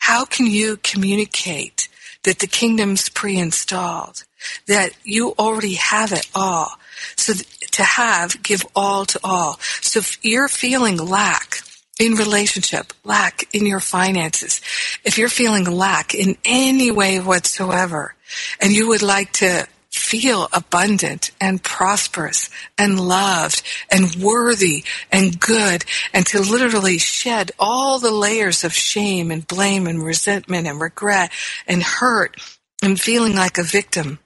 [0.07, 1.89] how can you communicate
[2.23, 4.23] that the kingdom's pre-installed,
[4.69, 6.71] that you already have it all?
[7.17, 7.33] So
[7.73, 9.59] to have, give all to all.
[9.81, 11.59] So if you're feeling lack
[11.99, 14.61] in relationship, lack in your finances,
[15.03, 18.15] if you're feeling lack in any way whatsoever,
[18.61, 19.67] and you would like to
[19.97, 27.99] feel abundant and prosperous and loved and worthy and good and to literally shed all
[27.99, 31.33] the layers of shame and blame and resentment and regret
[31.67, 32.37] and hurt
[32.83, 34.19] and feeling like a victim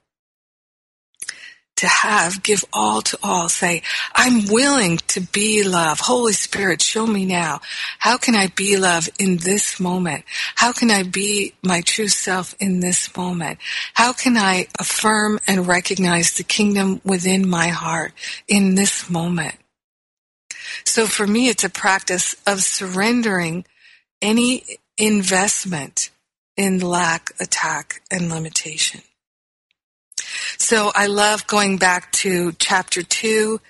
[1.81, 3.49] to have, give all to all.
[3.49, 3.83] Say,
[4.15, 5.99] I'm willing to be love.
[6.01, 7.61] Holy Spirit, show me now.
[7.99, 10.27] How can I be love in this moment?
[10.57, 13.59] How can I be my true self in this moment?
[13.95, 18.13] How can I affirm and recognize the kingdom within my heart
[18.47, 19.55] in this moment?
[20.85, 23.65] So for me, it's a practice of surrendering
[24.21, 24.65] any
[24.99, 26.11] investment
[26.59, 29.01] in lack, attack, and limitation.
[30.59, 33.61] So I love going back to chapter two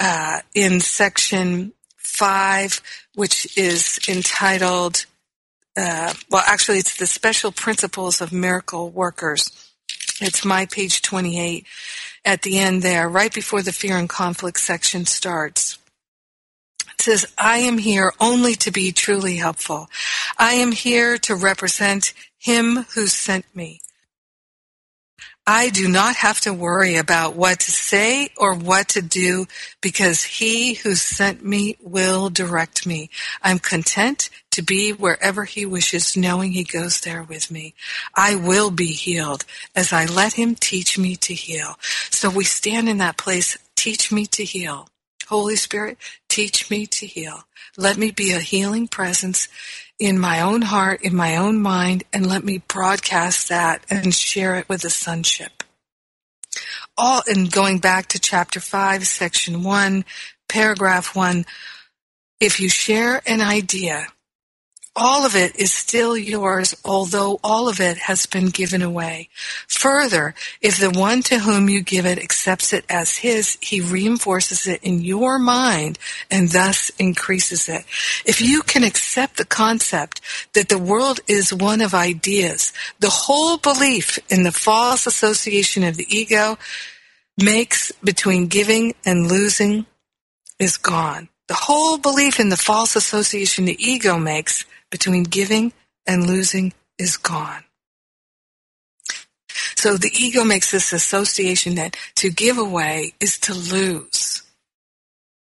[0.00, 2.80] uh, in section five,
[3.14, 5.06] which is entitled,
[5.76, 9.50] uh, well, actually, it's the special principles of miracle workers.
[10.20, 11.66] It's my page 28
[12.24, 15.78] at the end there, right before the fear and conflict section starts.
[16.80, 19.88] It says, I am here only to be truly helpful.
[20.38, 23.80] I am here to represent him who sent me.
[25.46, 29.46] I do not have to worry about what to say or what to do
[29.82, 33.10] because he who sent me will direct me.
[33.42, 37.74] I'm content to be wherever he wishes, knowing he goes there with me.
[38.14, 39.44] I will be healed
[39.76, 41.78] as I let him teach me to heal.
[42.08, 44.88] So we stand in that place, teach me to heal.
[45.28, 45.98] Holy Spirit,
[46.28, 47.44] teach me to heal.
[47.76, 49.48] Let me be a healing presence
[49.98, 54.56] in my own heart, in my own mind, and let me broadcast that and share
[54.56, 55.62] it with the sonship.
[56.96, 60.04] All in going back to chapter five, section one,
[60.48, 61.44] paragraph one,
[62.40, 64.08] if you share an idea
[64.96, 69.28] all of it is still yours, although all of it has been given away.
[69.66, 74.68] Further, if the one to whom you give it accepts it as his, he reinforces
[74.68, 75.98] it in your mind
[76.30, 77.84] and thus increases it.
[78.24, 80.20] If you can accept the concept
[80.52, 85.96] that the world is one of ideas, the whole belief in the false association of
[85.96, 86.56] the ego
[87.36, 89.86] makes between giving and losing
[90.60, 91.28] is gone.
[91.48, 94.64] The whole belief in the false association the ego makes
[94.94, 95.72] between giving
[96.06, 97.64] and losing is gone.
[99.74, 104.44] So the ego makes this association that to give away is to lose.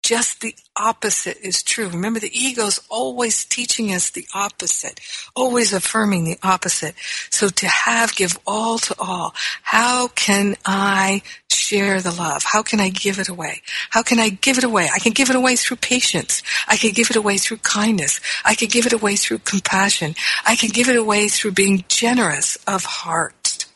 [0.04, 1.88] Just the opposite is true.
[1.88, 5.00] Remember, the ego's always teaching us the opposite,
[5.34, 6.94] always affirming the opposite.
[7.30, 9.34] So to have, give all to all.
[9.62, 12.44] How can I share the love?
[12.44, 13.62] How can I give it away?
[13.92, 14.90] How can I give it away?
[14.94, 16.44] I can give it away through patience.
[16.68, 18.20] I can give it away through kindness.
[18.44, 20.16] I can give it away through compassion.
[20.46, 23.68] I can give it away through being generous of heart.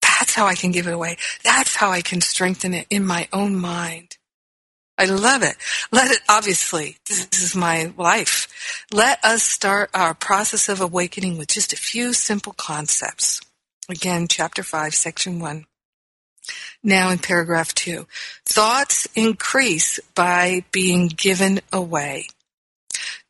[0.00, 1.18] That's how I can give it away.
[1.44, 4.16] That's how I can strengthen it in my own mind.
[5.00, 5.56] I love it.
[5.90, 8.84] Let it, obviously, this is my life.
[8.92, 13.40] Let us start our process of awakening with just a few simple concepts.
[13.88, 15.64] Again, chapter 5, section 1.
[16.84, 18.06] Now in paragraph 2.
[18.44, 22.26] Thoughts increase by being given away.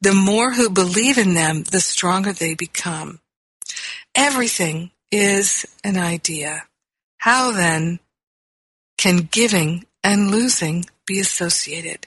[0.01, 3.21] The more who believe in them, the stronger they become.
[4.13, 6.65] Everything is an idea.
[7.19, 8.01] How then
[8.99, 12.07] can giving and losing be associated?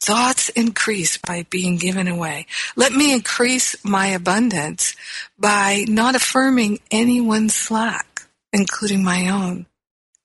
[0.00, 2.46] Thoughts increase by being given away.
[2.76, 4.94] Let me increase my abundance
[5.38, 9.66] by not affirming anyone's lack, including my own.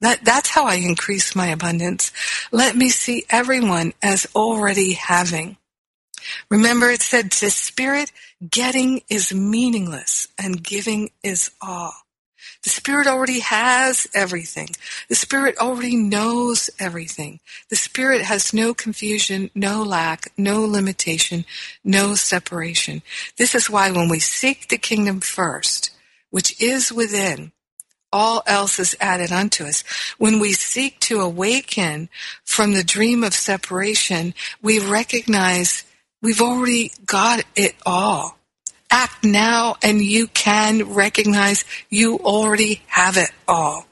[0.01, 2.11] That, that's how I increase my abundance.
[2.51, 5.57] Let me see everyone as already having.
[6.49, 8.11] Remember it said to spirit,
[8.49, 11.93] getting is meaningless and giving is all.
[12.65, 14.69] The Spirit already has everything.
[15.07, 17.39] The Spirit already knows everything.
[17.69, 21.45] The Spirit has no confusion, no lack, no limitation,
[21.83, 23.03] no separation.
[23.37, 25.91] This is why when we seek the kingdom first,
[26.31, 27.51] which is within,
[28.11, 29.83] all else is added unto us.
[30.17, 32.09] When we seek to awaken
[32.43, 35.83] from the dream of separation, we recognize
[36.19, 38.34] we've already got it all
[38.89, 43.85] act now and you can recognize you already have it all.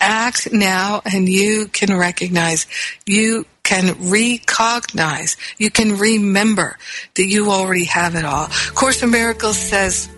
[0.00, 2.66] Act now and you can recognize
[3.06, 6.76] you can recognize, you can remember
[7.14, 8.48] that you already have it all.
[8.74, 10.08] Course in Miracles says,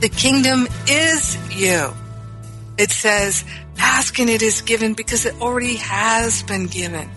[0.00, 1.92] the kingdom is you.
[2.78, 3.44] It says,
[3.78, 7.10] ask and it is given because it already has been given.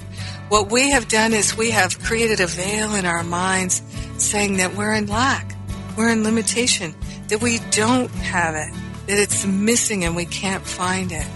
[0.49, 3.81] What we have done is we have created a veil in our minds
[4.23, 5.55] saying that we're in lack,
[5.97, 6.95] we're in limitation,
[7.27, 8.73] that we don't have it,
[9.07, 11.27] that it's missing and we can't find it.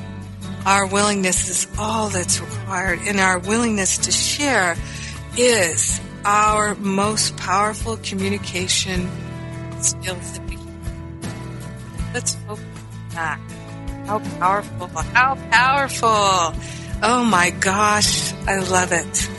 [0.65, 4.75] Our willingness is all that's required, and our willingness to share
[5.37, 9.09] is our most powerful communication
[9.81, 10.57] skills that we
[12.13, 12.65] Let's focus
[13.11, 13.39] that.
[14.07, 16.61] How powerful, how powerful.
[17.03, 19.29] Oh my gosh, I love it.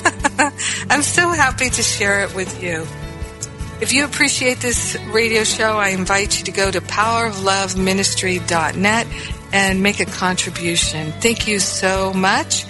[0.91, 2.87] I'm so happy to share it with you.
[3.81, 9.07] If you appreciate this radio show, I invite you to go to powerofloveministry.net
[9.53, 11.13] and make a contribution.
[11.13, 12.65] Thank you so much.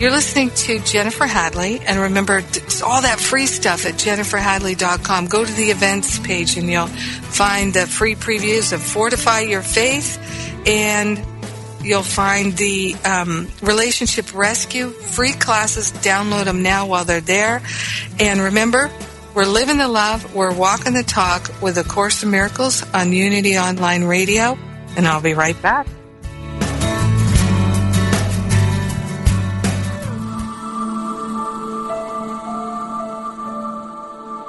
[0.00, 2.42] You're listening to Jennifer Hadley, and remember
[2.84, 5.28] all that free stuff at jenniferhadley.com.
[5.28, 10.18] Go to the events page and you'll find the free previews of Fortify Your Faith
[10.66, 11.24] and
[11.84, 15.92] You'll find the um, Relationship Rescue free classes.
[15.92, 17.60] Download them now while they're there.
[18.18, 18.90] And remember,
[19.34, 23.58] we're living the love, we're walking the talk with A Course in Miracles on Unity
[23.58, 24.56] Online Radio.
[24.96, 25.86] And I'll be right back.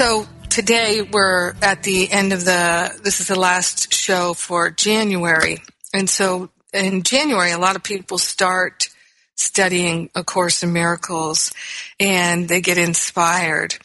[0.00, 5.58] So today we're at the end of the, this is the last show for January.
[5.92, 8.88] And so in January, a lot of people start
[9.34, 11.52] studying A Course in Miracles
[12.00, 13.76] and they get inspired.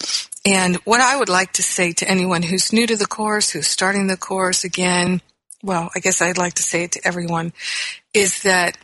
[0.46, 3.68] And what I would like to say to anyone who's new to the course, who's
[3.68, 5.22] starting the course again,
[5.64, 7.52] well, I guess I'd like to say it to everyone,
[8.14, 8.78] is that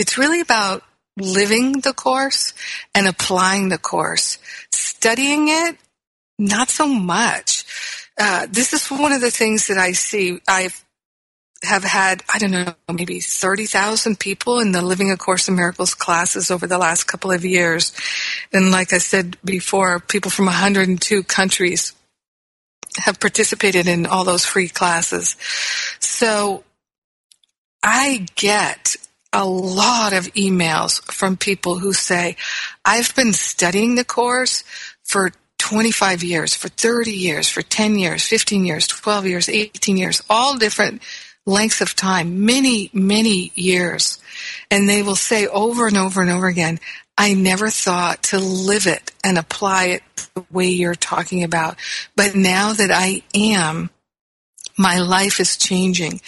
[0.00, 0.82] it's really about
[1.16, 2.54] living the course
[2.92, 4.38] and applying the course.
[4.72, 5.76] Studying it,
[6.38, 7.64] not so much.
[8.18, 10.40] Uh, this is one of the things that I see.
[10.48, 10.82] I've
[11.62, 15.94] have had, I don't know, maybe 30,000 people in the Living A Course in Miracles
[15.94, 17.92] classes over the last couple of years.
[18.52, 21.94] And like I said before, people from 102 countries
[22.98, 25.36] have participated in all those free classes.
[25.98, 26.64] So
[27.82, 28.96] I get
[29.32, 32.36] a lot of emails from people who say,
[32.84, 34.64] I've been studying the course
[35.04, 35.32] for
[35.66, 40.56] 25 years, for 30 years, for 10 years, 15 years, 12 years, 18 years, all
[40.56, 41.02] different
[41.44, 44.18] lengths of time, many, many years.
[44.70, 46.78] And they will say over and over and over again,
[47.18, 50.02] I never thought to live it and apply it
[50.34, 51.76] the way you're talking about.
[52.14, 53.90] But now that I am,
[54.76, 56.20] my life is changing.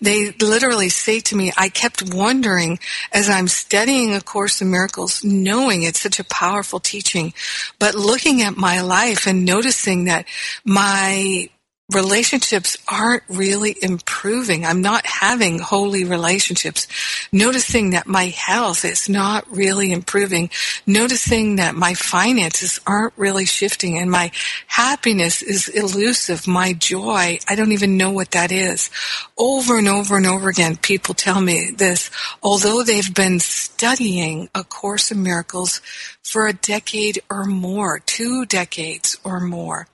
[0.00, 2.78] They literally say to me, I kept wondering
[3.12, 7.34] as I'm studying A Course in Miracles, knowing it's such a powerful teaching,
[7.78, 10.26] but looking at my life and noticing that
[10.64, 11.48] my
[11.92, 14.64] relationships aren't really improving.
[14.64, 16.88] I'm not having holy relationships.
[17.30, 20.50] Noticing that my health is not really improving.
[20.84, 24.32] Noticing that my finances aren't really shifting and my
[24.66, 26.48] happiness is elusive.
[26.48, 28.90] My joy, I don't even know what that is.
[29.38, 32.10] Over and over and over again, people tell me this,
[32.42, 35.80] although they've been studying A Course in Miracles
[36.24, 39.86] for a decade or more, two decades or more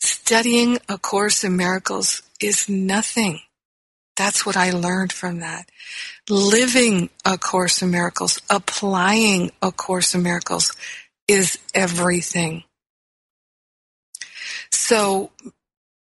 [0.00, 3.40] Studying A Course in Miracles is nothing.
[4.16, 5.70] That's what I learned from that.
[6.28, 10.72] Living A Course in Miracles, applying A Course in Miracles
[11.26, 12.64] is everything.
[14.70, 15.30] So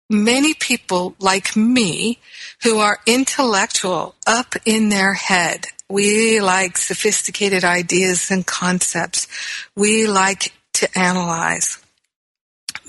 [0.09, 2.19] many people like me
[2.63, 5.67] who are intellectual up in their head.
[5.89, 9.29] We like sophisticated ideas and concepts.
[9.77, 11.79] We like to analyze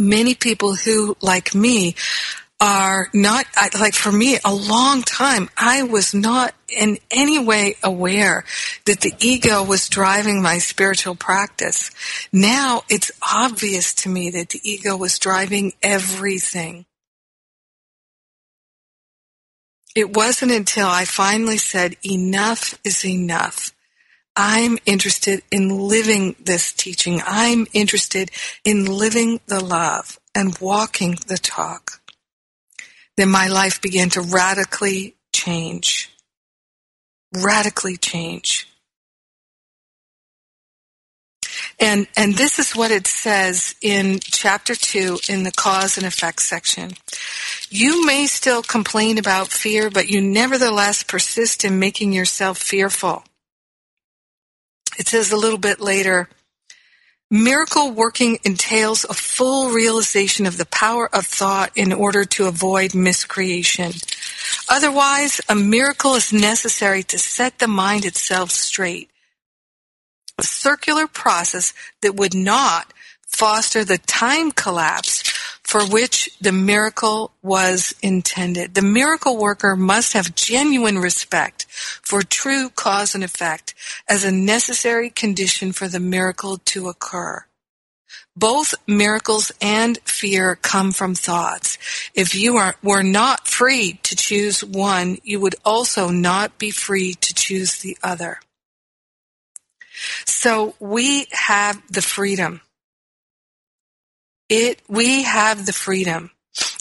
[0.01, 1.95] many people who, like me,
[2.59, 3.45] are not,
[3.79, 8.43] like for me, a long time, I was not in any way aware
[8.85, 11.89] that the ego was driving my spiritual practice.
[12.31, 16.85] Now it's obvious to me that the ego was driving everything.
[19.95, 23.73] It wasn't until I finally said, enough is enough.
[24.36, 27.21] I'm interested in living this teaching.
[27.25, 28.32] I'm interested
[28.63, 32.01] in living the love and walking the talk.
[33.17, 36.09] Then my life began to radically change.
[37.34, 38.67] Radically change.
[41.79, 46.41] And, and this is what it says in chapter two in the cause and effect
[46.41, 46.91] section.
[47.69, 53.23] You may still complain about fear, but you nevertheless persist in making yourself fearful.
[54.97, 56.29] It says a little bit later,
[57.29, 62.93] miracle working entails a full realization of the power of thought in order to avoid
[62.93, 63.93] miscreation.
[64.69, 69.09] Otherwise, a miracle is necessary to set the mind itself straight.
[70.37, 72.91] A circular process that would not
[73.27, 75.23] foster the time collapse
[75.63, 78.73] for which the miracle was intended.
[78.73, 83.73] The miracle worker must have genuine respect for true cause and effect
[84.07, 87.45] as a necessary condition for the miracle to occur.
[88.35, 91.77] Both miracles and fear come from thoughts.
[92.13, 97.13] If you are, were not free to choose one, you would also not be free
[97.15, 98.39] to choose the other.
[100.25, 102.61] So we have the freedom
[104.51, 106.29] it, we have the freedom.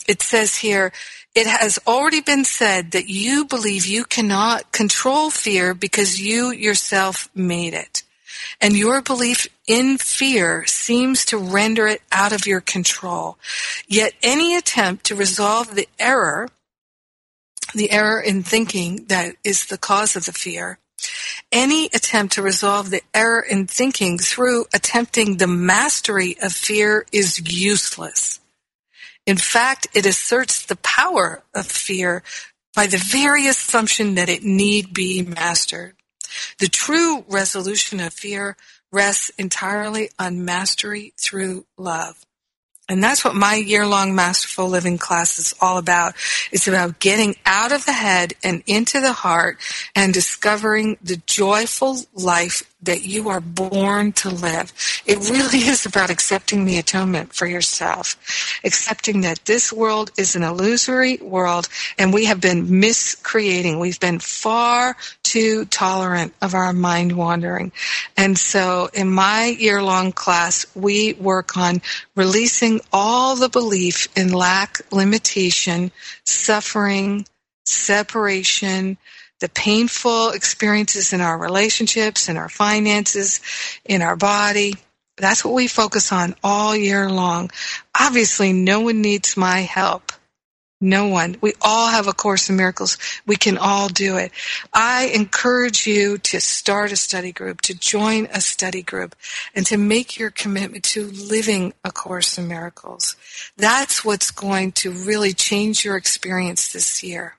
[0.09, 0.93] It says here,
[1.37, 7.29] it has already been said that you believe you cannot control fear because you yourself
[7.33, 8.03] made it.
[8.61, 13.39] And your belief in fear seems to render it out of your control.
[13.87, 16.49] Yet any attempt to resolve the error,
[17.73, 20.80] the error in thinking that is the cause of the fear,
[21.53, 27.41] any attempt to resolve the error in thinking through attempting the mastery of fear is
[27.41, 28.41] useless.
[29.27, 32.23] In fact, it asserts the power of fear
[32.75, 35.97] by the very assumption that it need be mastered.
[36.59, 38.57] The true resolution of fear
[38.93, 42.25] rests entirely on mastery through love.
[42.91, 46.15] And that's what my year long masterful living class is all about.
[46.51, 49.59] It's about getting out of the head and into the heart
[49.95, 54.73] and discovering the joyful life that you are born to live.
[55.07, 58.17] It really is about accepting the atonement for yourself,
[58.65, 61.69] accepting that this world is an illusory world
[61.99, 63.79] and we have been miscreating.
[63.79, 67.73] We've been far too tolerant of our mind wandering.
[68.17, 71.83] And so in my year long class, we work on
[72.17, 75.93] releasing all the belief in lack, limitation,
[76.25, 77.27] suffering,
[77.65, 78.97] separation,
[79.41, 83.41] the painful experiences in our relationships, in our finances,
[83.85, 84.75] in our body.
[85.17, 87.51] That's what we focus on all year long.
[87.99, 90.13] Obviously, no one needs my help.
[90.83, 91.37] No one.
[91.43, 92.97] We all have a Course in Miracles.
[93.27, 94.33] We can all do it.
[94.73, 99.15] I encourage you to start a study group, to join a study group,
[99.55, 103.15] and to make your commitment to living a Course in Miracles.
[103.59, 107.37] That's what's going to really change your experience this year.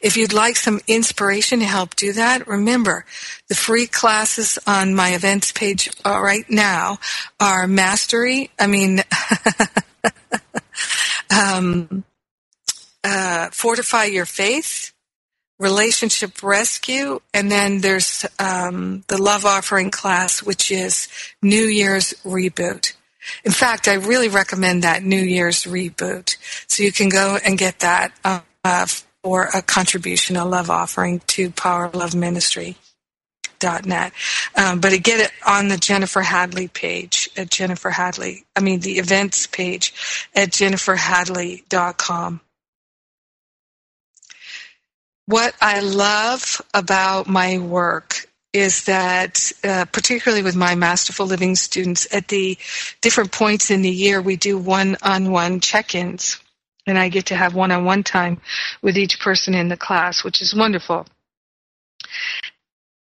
[0.00, 3.04] If you'd like some inspiration to help do that, remember
[3.48, 6.98] the free classes on my events page uh, right now
[7.40, 8.50] are mastery.
[8.58, 9.02] I mean,
[11.30, 12.04] um,
[13.04, 14.92] uh, fortify your faith,
[15.58, 21.08] relationship rescue, and then there's um, the love offering class, which is
[21.42, 22.94] New Year's reboot.
[23.44, 26.36] In fact, I really recommend that New Year's reboot.
[26.66, 28.40] So you can go and get that uh,
[29.22, 32.76] or a contribution, a love offering to Power Love Ministry.
[33.58, 34.12] Dot net.
[34.56, 38.44] Um, but get it on the Jennifer Hadley page at Jennifer Hadley.
[38.56, 39.94] I mean, the events page
[40.34, 42.40] at jenniferhadley.com.
[45.26, 52.12] What I love about my work is that, uh, particularly with my Masterful Living students,
[52.12, 52.58] at the
[53.00, 56.40] different points in the year, we do one on one check ins
[56.86, 58.40] and I get to have one on one time
[58.82, 61.06] with each person in the class, which is wonderful.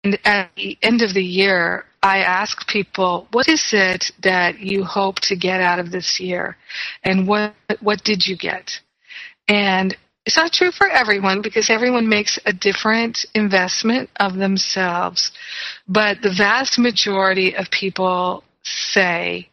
[0.04, 4.84] And at the end of the year, I ask people, what is it that you
[4.84, 6.56] hope to get out of this year?
[7.02, 8.70] And what, what did you get?
[9.48, 15.32] And it's not true for everyone because everyone makes a different investment of themselves.
[15.88, 19.48] But the vast majority of people say,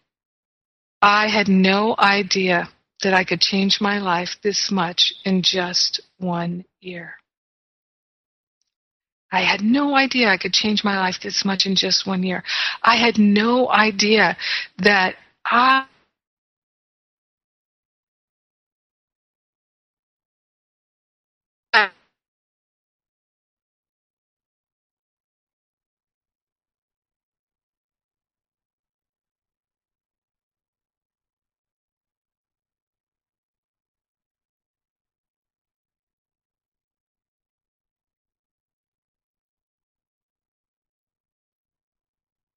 [1.02, 2.70] I had no idea
[3.04, 7.16] that I could change my life this much in just one year.
[9.32, 12.44] I had no idea I could change my life this much in just one year.
[12.84, 14.38] I had no idea
[14.78, 15.86] that I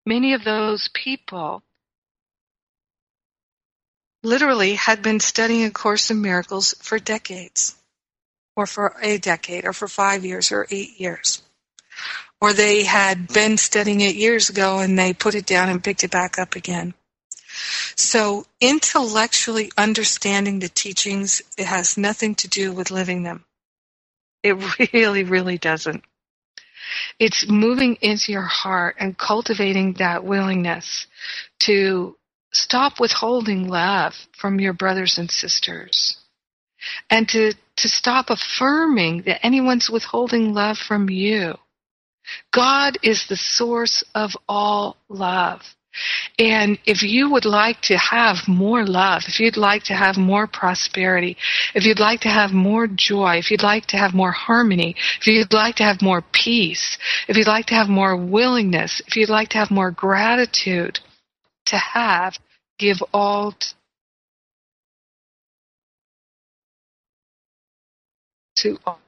[0.07, 1.61] many of those people
[4.23, 7.75] literally had been studying A Course in Miracles for decades,
[8.55, 11.41] or for a decade, or for five years, or eight years.
[12.39, 16.03] Or they had been studying it years ago and they put it down and picked
[16.03, 16.93] it back up again.
[17.95, 23.43] So intellectually understanding the teachings, it has nothing to do with living them.
[24.43, 24.55] It
[24.93, 26.03] really, really doesn't.
[27.19, 31.07] It's moving into your heart and cultivating that willingness
[31.61, 32.15] to
[32.51, 36.17] stop withholding love from your brothers and sisters
[37.09, 41.55] and to, to stop affirming that anyone's withholding love from you.
[42.51, 45.61] God is the source of all love.
[46.39, 50.47] And if you would like to have more love, if you'd like to have more
[50.47, 51.37] prosperity,
[51.73, 55.27] if you'd like to have more joy, if you'd like to have more harmony, if
[55.27, 59.29] you'd like to have more peace, if you'd like to have more willingness, if you'd
[59.29, 60.99] like to have more gratitude,
[61.65, 62.37] to have,
[62.77, 63.53] give all
[68.57, 68.99] to all.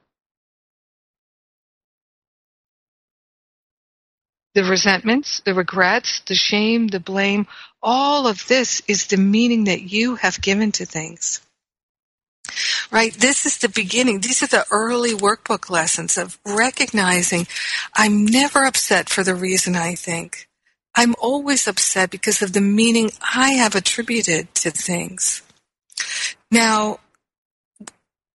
[4.54, 7.46] The resentments, the regrets, the shame, the blame,
[7.82, 11.40] all of this is the meaning that you have given to things.
[12.90, 13.12] Right?
[13.14, 14.20] This is the beginning.
[14.20, 17.46] These are the early workbook lessons of recognizing
[17.94, 20.48] I'm never upset for the reason I think.
[20.96, 25.42] I'm always upset because of the meaning I have attributed to things.
[26.50, 26.98] Now,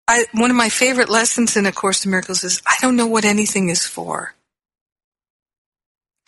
[0.06, 3.06] I, one of my favorite lessons in A Course in Miracles is I don't know
[3.06, 4.34] what anything is for.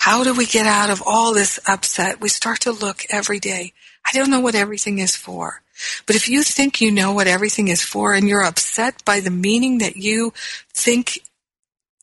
[0.07, 2.21] How do we get out of all this upset?
[2.21, 3.73] We start to look every day.
[4.07, 5.63] I don't know what everything is for.
[6.07, 9.33] But if you think you know what everything is for and you're upset by the
[9.33, 10.33] meaning that you
[10.73, 11.19] think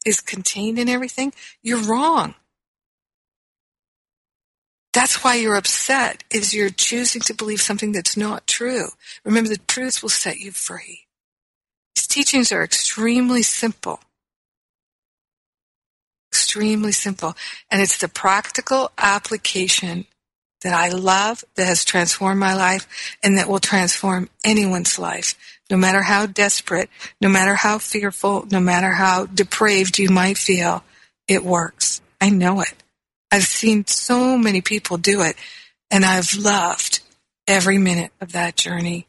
[0.05, 1.31] is contained in everything,
[1.61, 2.35] you're wrong.
[4.91, 8.89] That's why you're upset, is you're choosing to believe something that's not true.
[9.23, 11.07] Remember, the truth will set you free.
[11.95, 14.01] These teachings are extremely simple.
[16.33, 17.35] Extremely simple.
[17.69, 20.07] And it's the practical application
[20.63, 22.87] that I love, that has transformed my life,
[23.21, 25.35] and that will transform anyone's life.
[25.69, 26.89] No matter how desperate,
[27.21, 30.83] no matter how fearful, no matter how depraved you might feel,
[31.27, 32.01] it works.
[32.19, 32.73] I know it.
[33.31, 35.35] I've seen so many people do it,
[35.91, 37.01] and I've loved
[37.47, 39.05] every minute of that journey.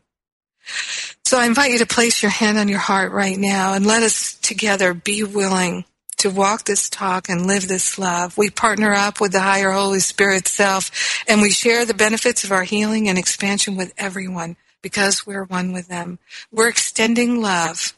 [1.24, 4.02] So I invite you to place your hand on your heart right now and let
[4.02, 5.86] us together be willing
[6.24, 8.38] to walk this talk and live this love.
[8.38, 10.90] We partner up with the higher Holy Spirit self
[11.28, 15.72] and we share the benefits of our healing and expansion with everyone because we're one
[15.74, 16.18] with them.
[16.50, 17.92] We're extending love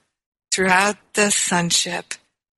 [0.51, 2.15] throughout the sonship.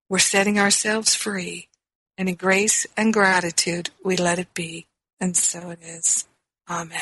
[0.09, 1.69] We're setting ourselves free
[2.17, 4.87] and in grace and gratitude we let it be.
[5.21, 6.27] And so it is.
[6.71, 6.99] Amen.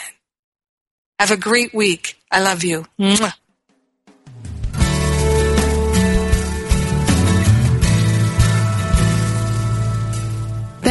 [1.21, 2.21] Have a great week.
[2.33, 2.87] I love you.
[2.99, 3.33] Mwah.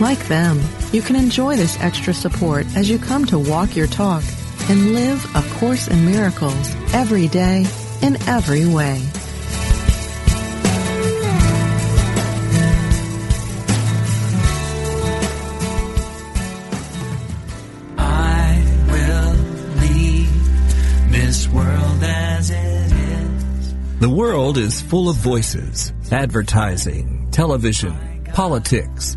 [0.00, 0.60] Like them,
[0.92, 4.24] you can enjoy this extra support as you come to walk your talk
[4.68, 7.66] and live A Course in Miracles every day
[8.02, 9.00] in every way.
[17.98, 19.34] I will
[19.80, 23.74] leave this world as it is.
[24.00, 29.16] The world is full of voices, advertising, television, politics,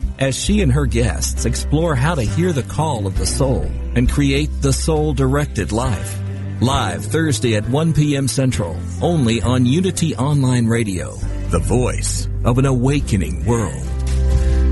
[0.21, 3.63] as she and her guests explore how to hear the call of the soul
[3.95, 6.19] and create the soul-directed life.
[6.61, 8.27] Live Thursday at 1 p.m.
[8.27, 11.15] Central, only on Unity Online Radio,
[11.49, 13.83] the voice of an awakening world.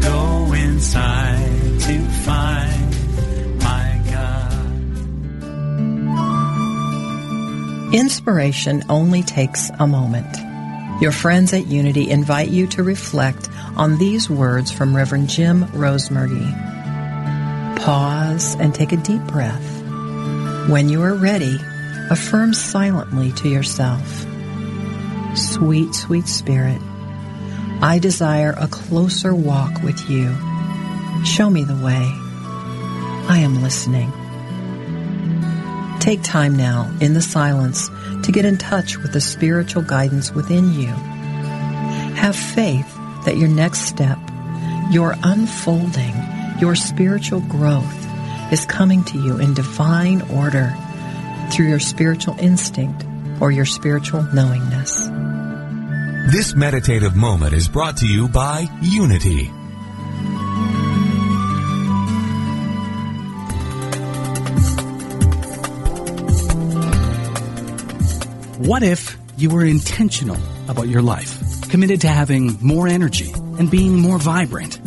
[0.04, 4.54] Go inside to find my God.
[7.96, 10.38] Inspiration only takes a moment.
[11.02, 16.52] Your friends at Unity invite you to reflect on these words from Reverend Jim Rosemergy.
[17.78, 19.64] Pause and take a deep breath.
[20.70, 21.58] When you are ready,
[22.10, 24.06] affirm silently to yourself.
[25.34, 26.82] Sweet, sweet spirit,
[27.82, 30.36] I desire a closer walk with you.
[31.24, 32.04] Show me the way.
[33.32, 34.12] I am listening.
[36.02, 37.88] Take time now in the silence
[38.24, 40.88] to get in touch with the spiritual guidance within you.
[42.18, 44.18] Have faith that your next step,
[44.92, 46.14] your unfolding,
[46.60, 48.08] your spiritual growth
[48.52, 50.76] is coming to you in divine order
[51.52, 53.06] through your spiritual instinct
[53.42, 55.10] or your spiritual knowingness.
[56.32, 59.46] This meditative moment is brought to you by Unity.
[68.60, 73.98] What if you were intentional about your life, committed to having more energy and being
[73.98, 74.80] more vibrant?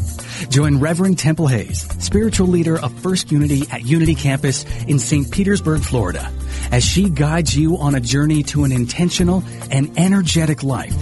[0.49, 5.31] Join Reverend Temple Hayes, spiritual leader of First Unity at Unity Campus in St.
[5.31, 6.31] Petersburg, Florida,
[6.71, 10.95] as she guides you on a journey to an intentional and energetic life.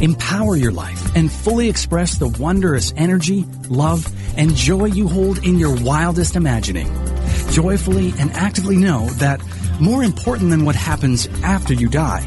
[0.00, 4.06] Empower your life and fully express the wondrous energy, love,
[4.38, 6.86] and joy you hold in your wildest imagining.
[7.50, 9.40] Joyfully and actively know that
[9.80, 12.26] more important than what happens after you die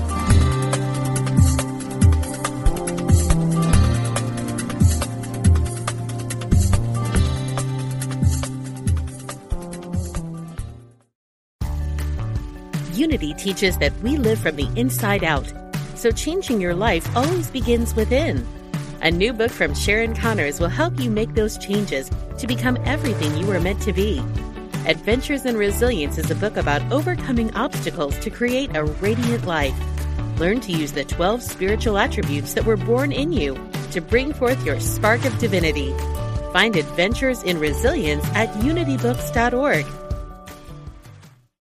[13.11, 15.51] Unity teaches that we live from the inside out,
[15.95, 18.47] so changing your life always begins within.
[19.01, 23.35] A new book from Sharon Connors will help you make those changes to become everything
[23.35, 24.19] you were meant to be.
[24.87, 29.75] Adventures in Resilience is a book about overcoming obstacles to create a radiant life.
[30.39, 33.59] Learn to use the 12 spiritual attributes that were born in you
[33.91, 35.93] to bring forth your spark of divinity.
[36.53, 40.00] Find Adventures in Resilience at unitybooks.org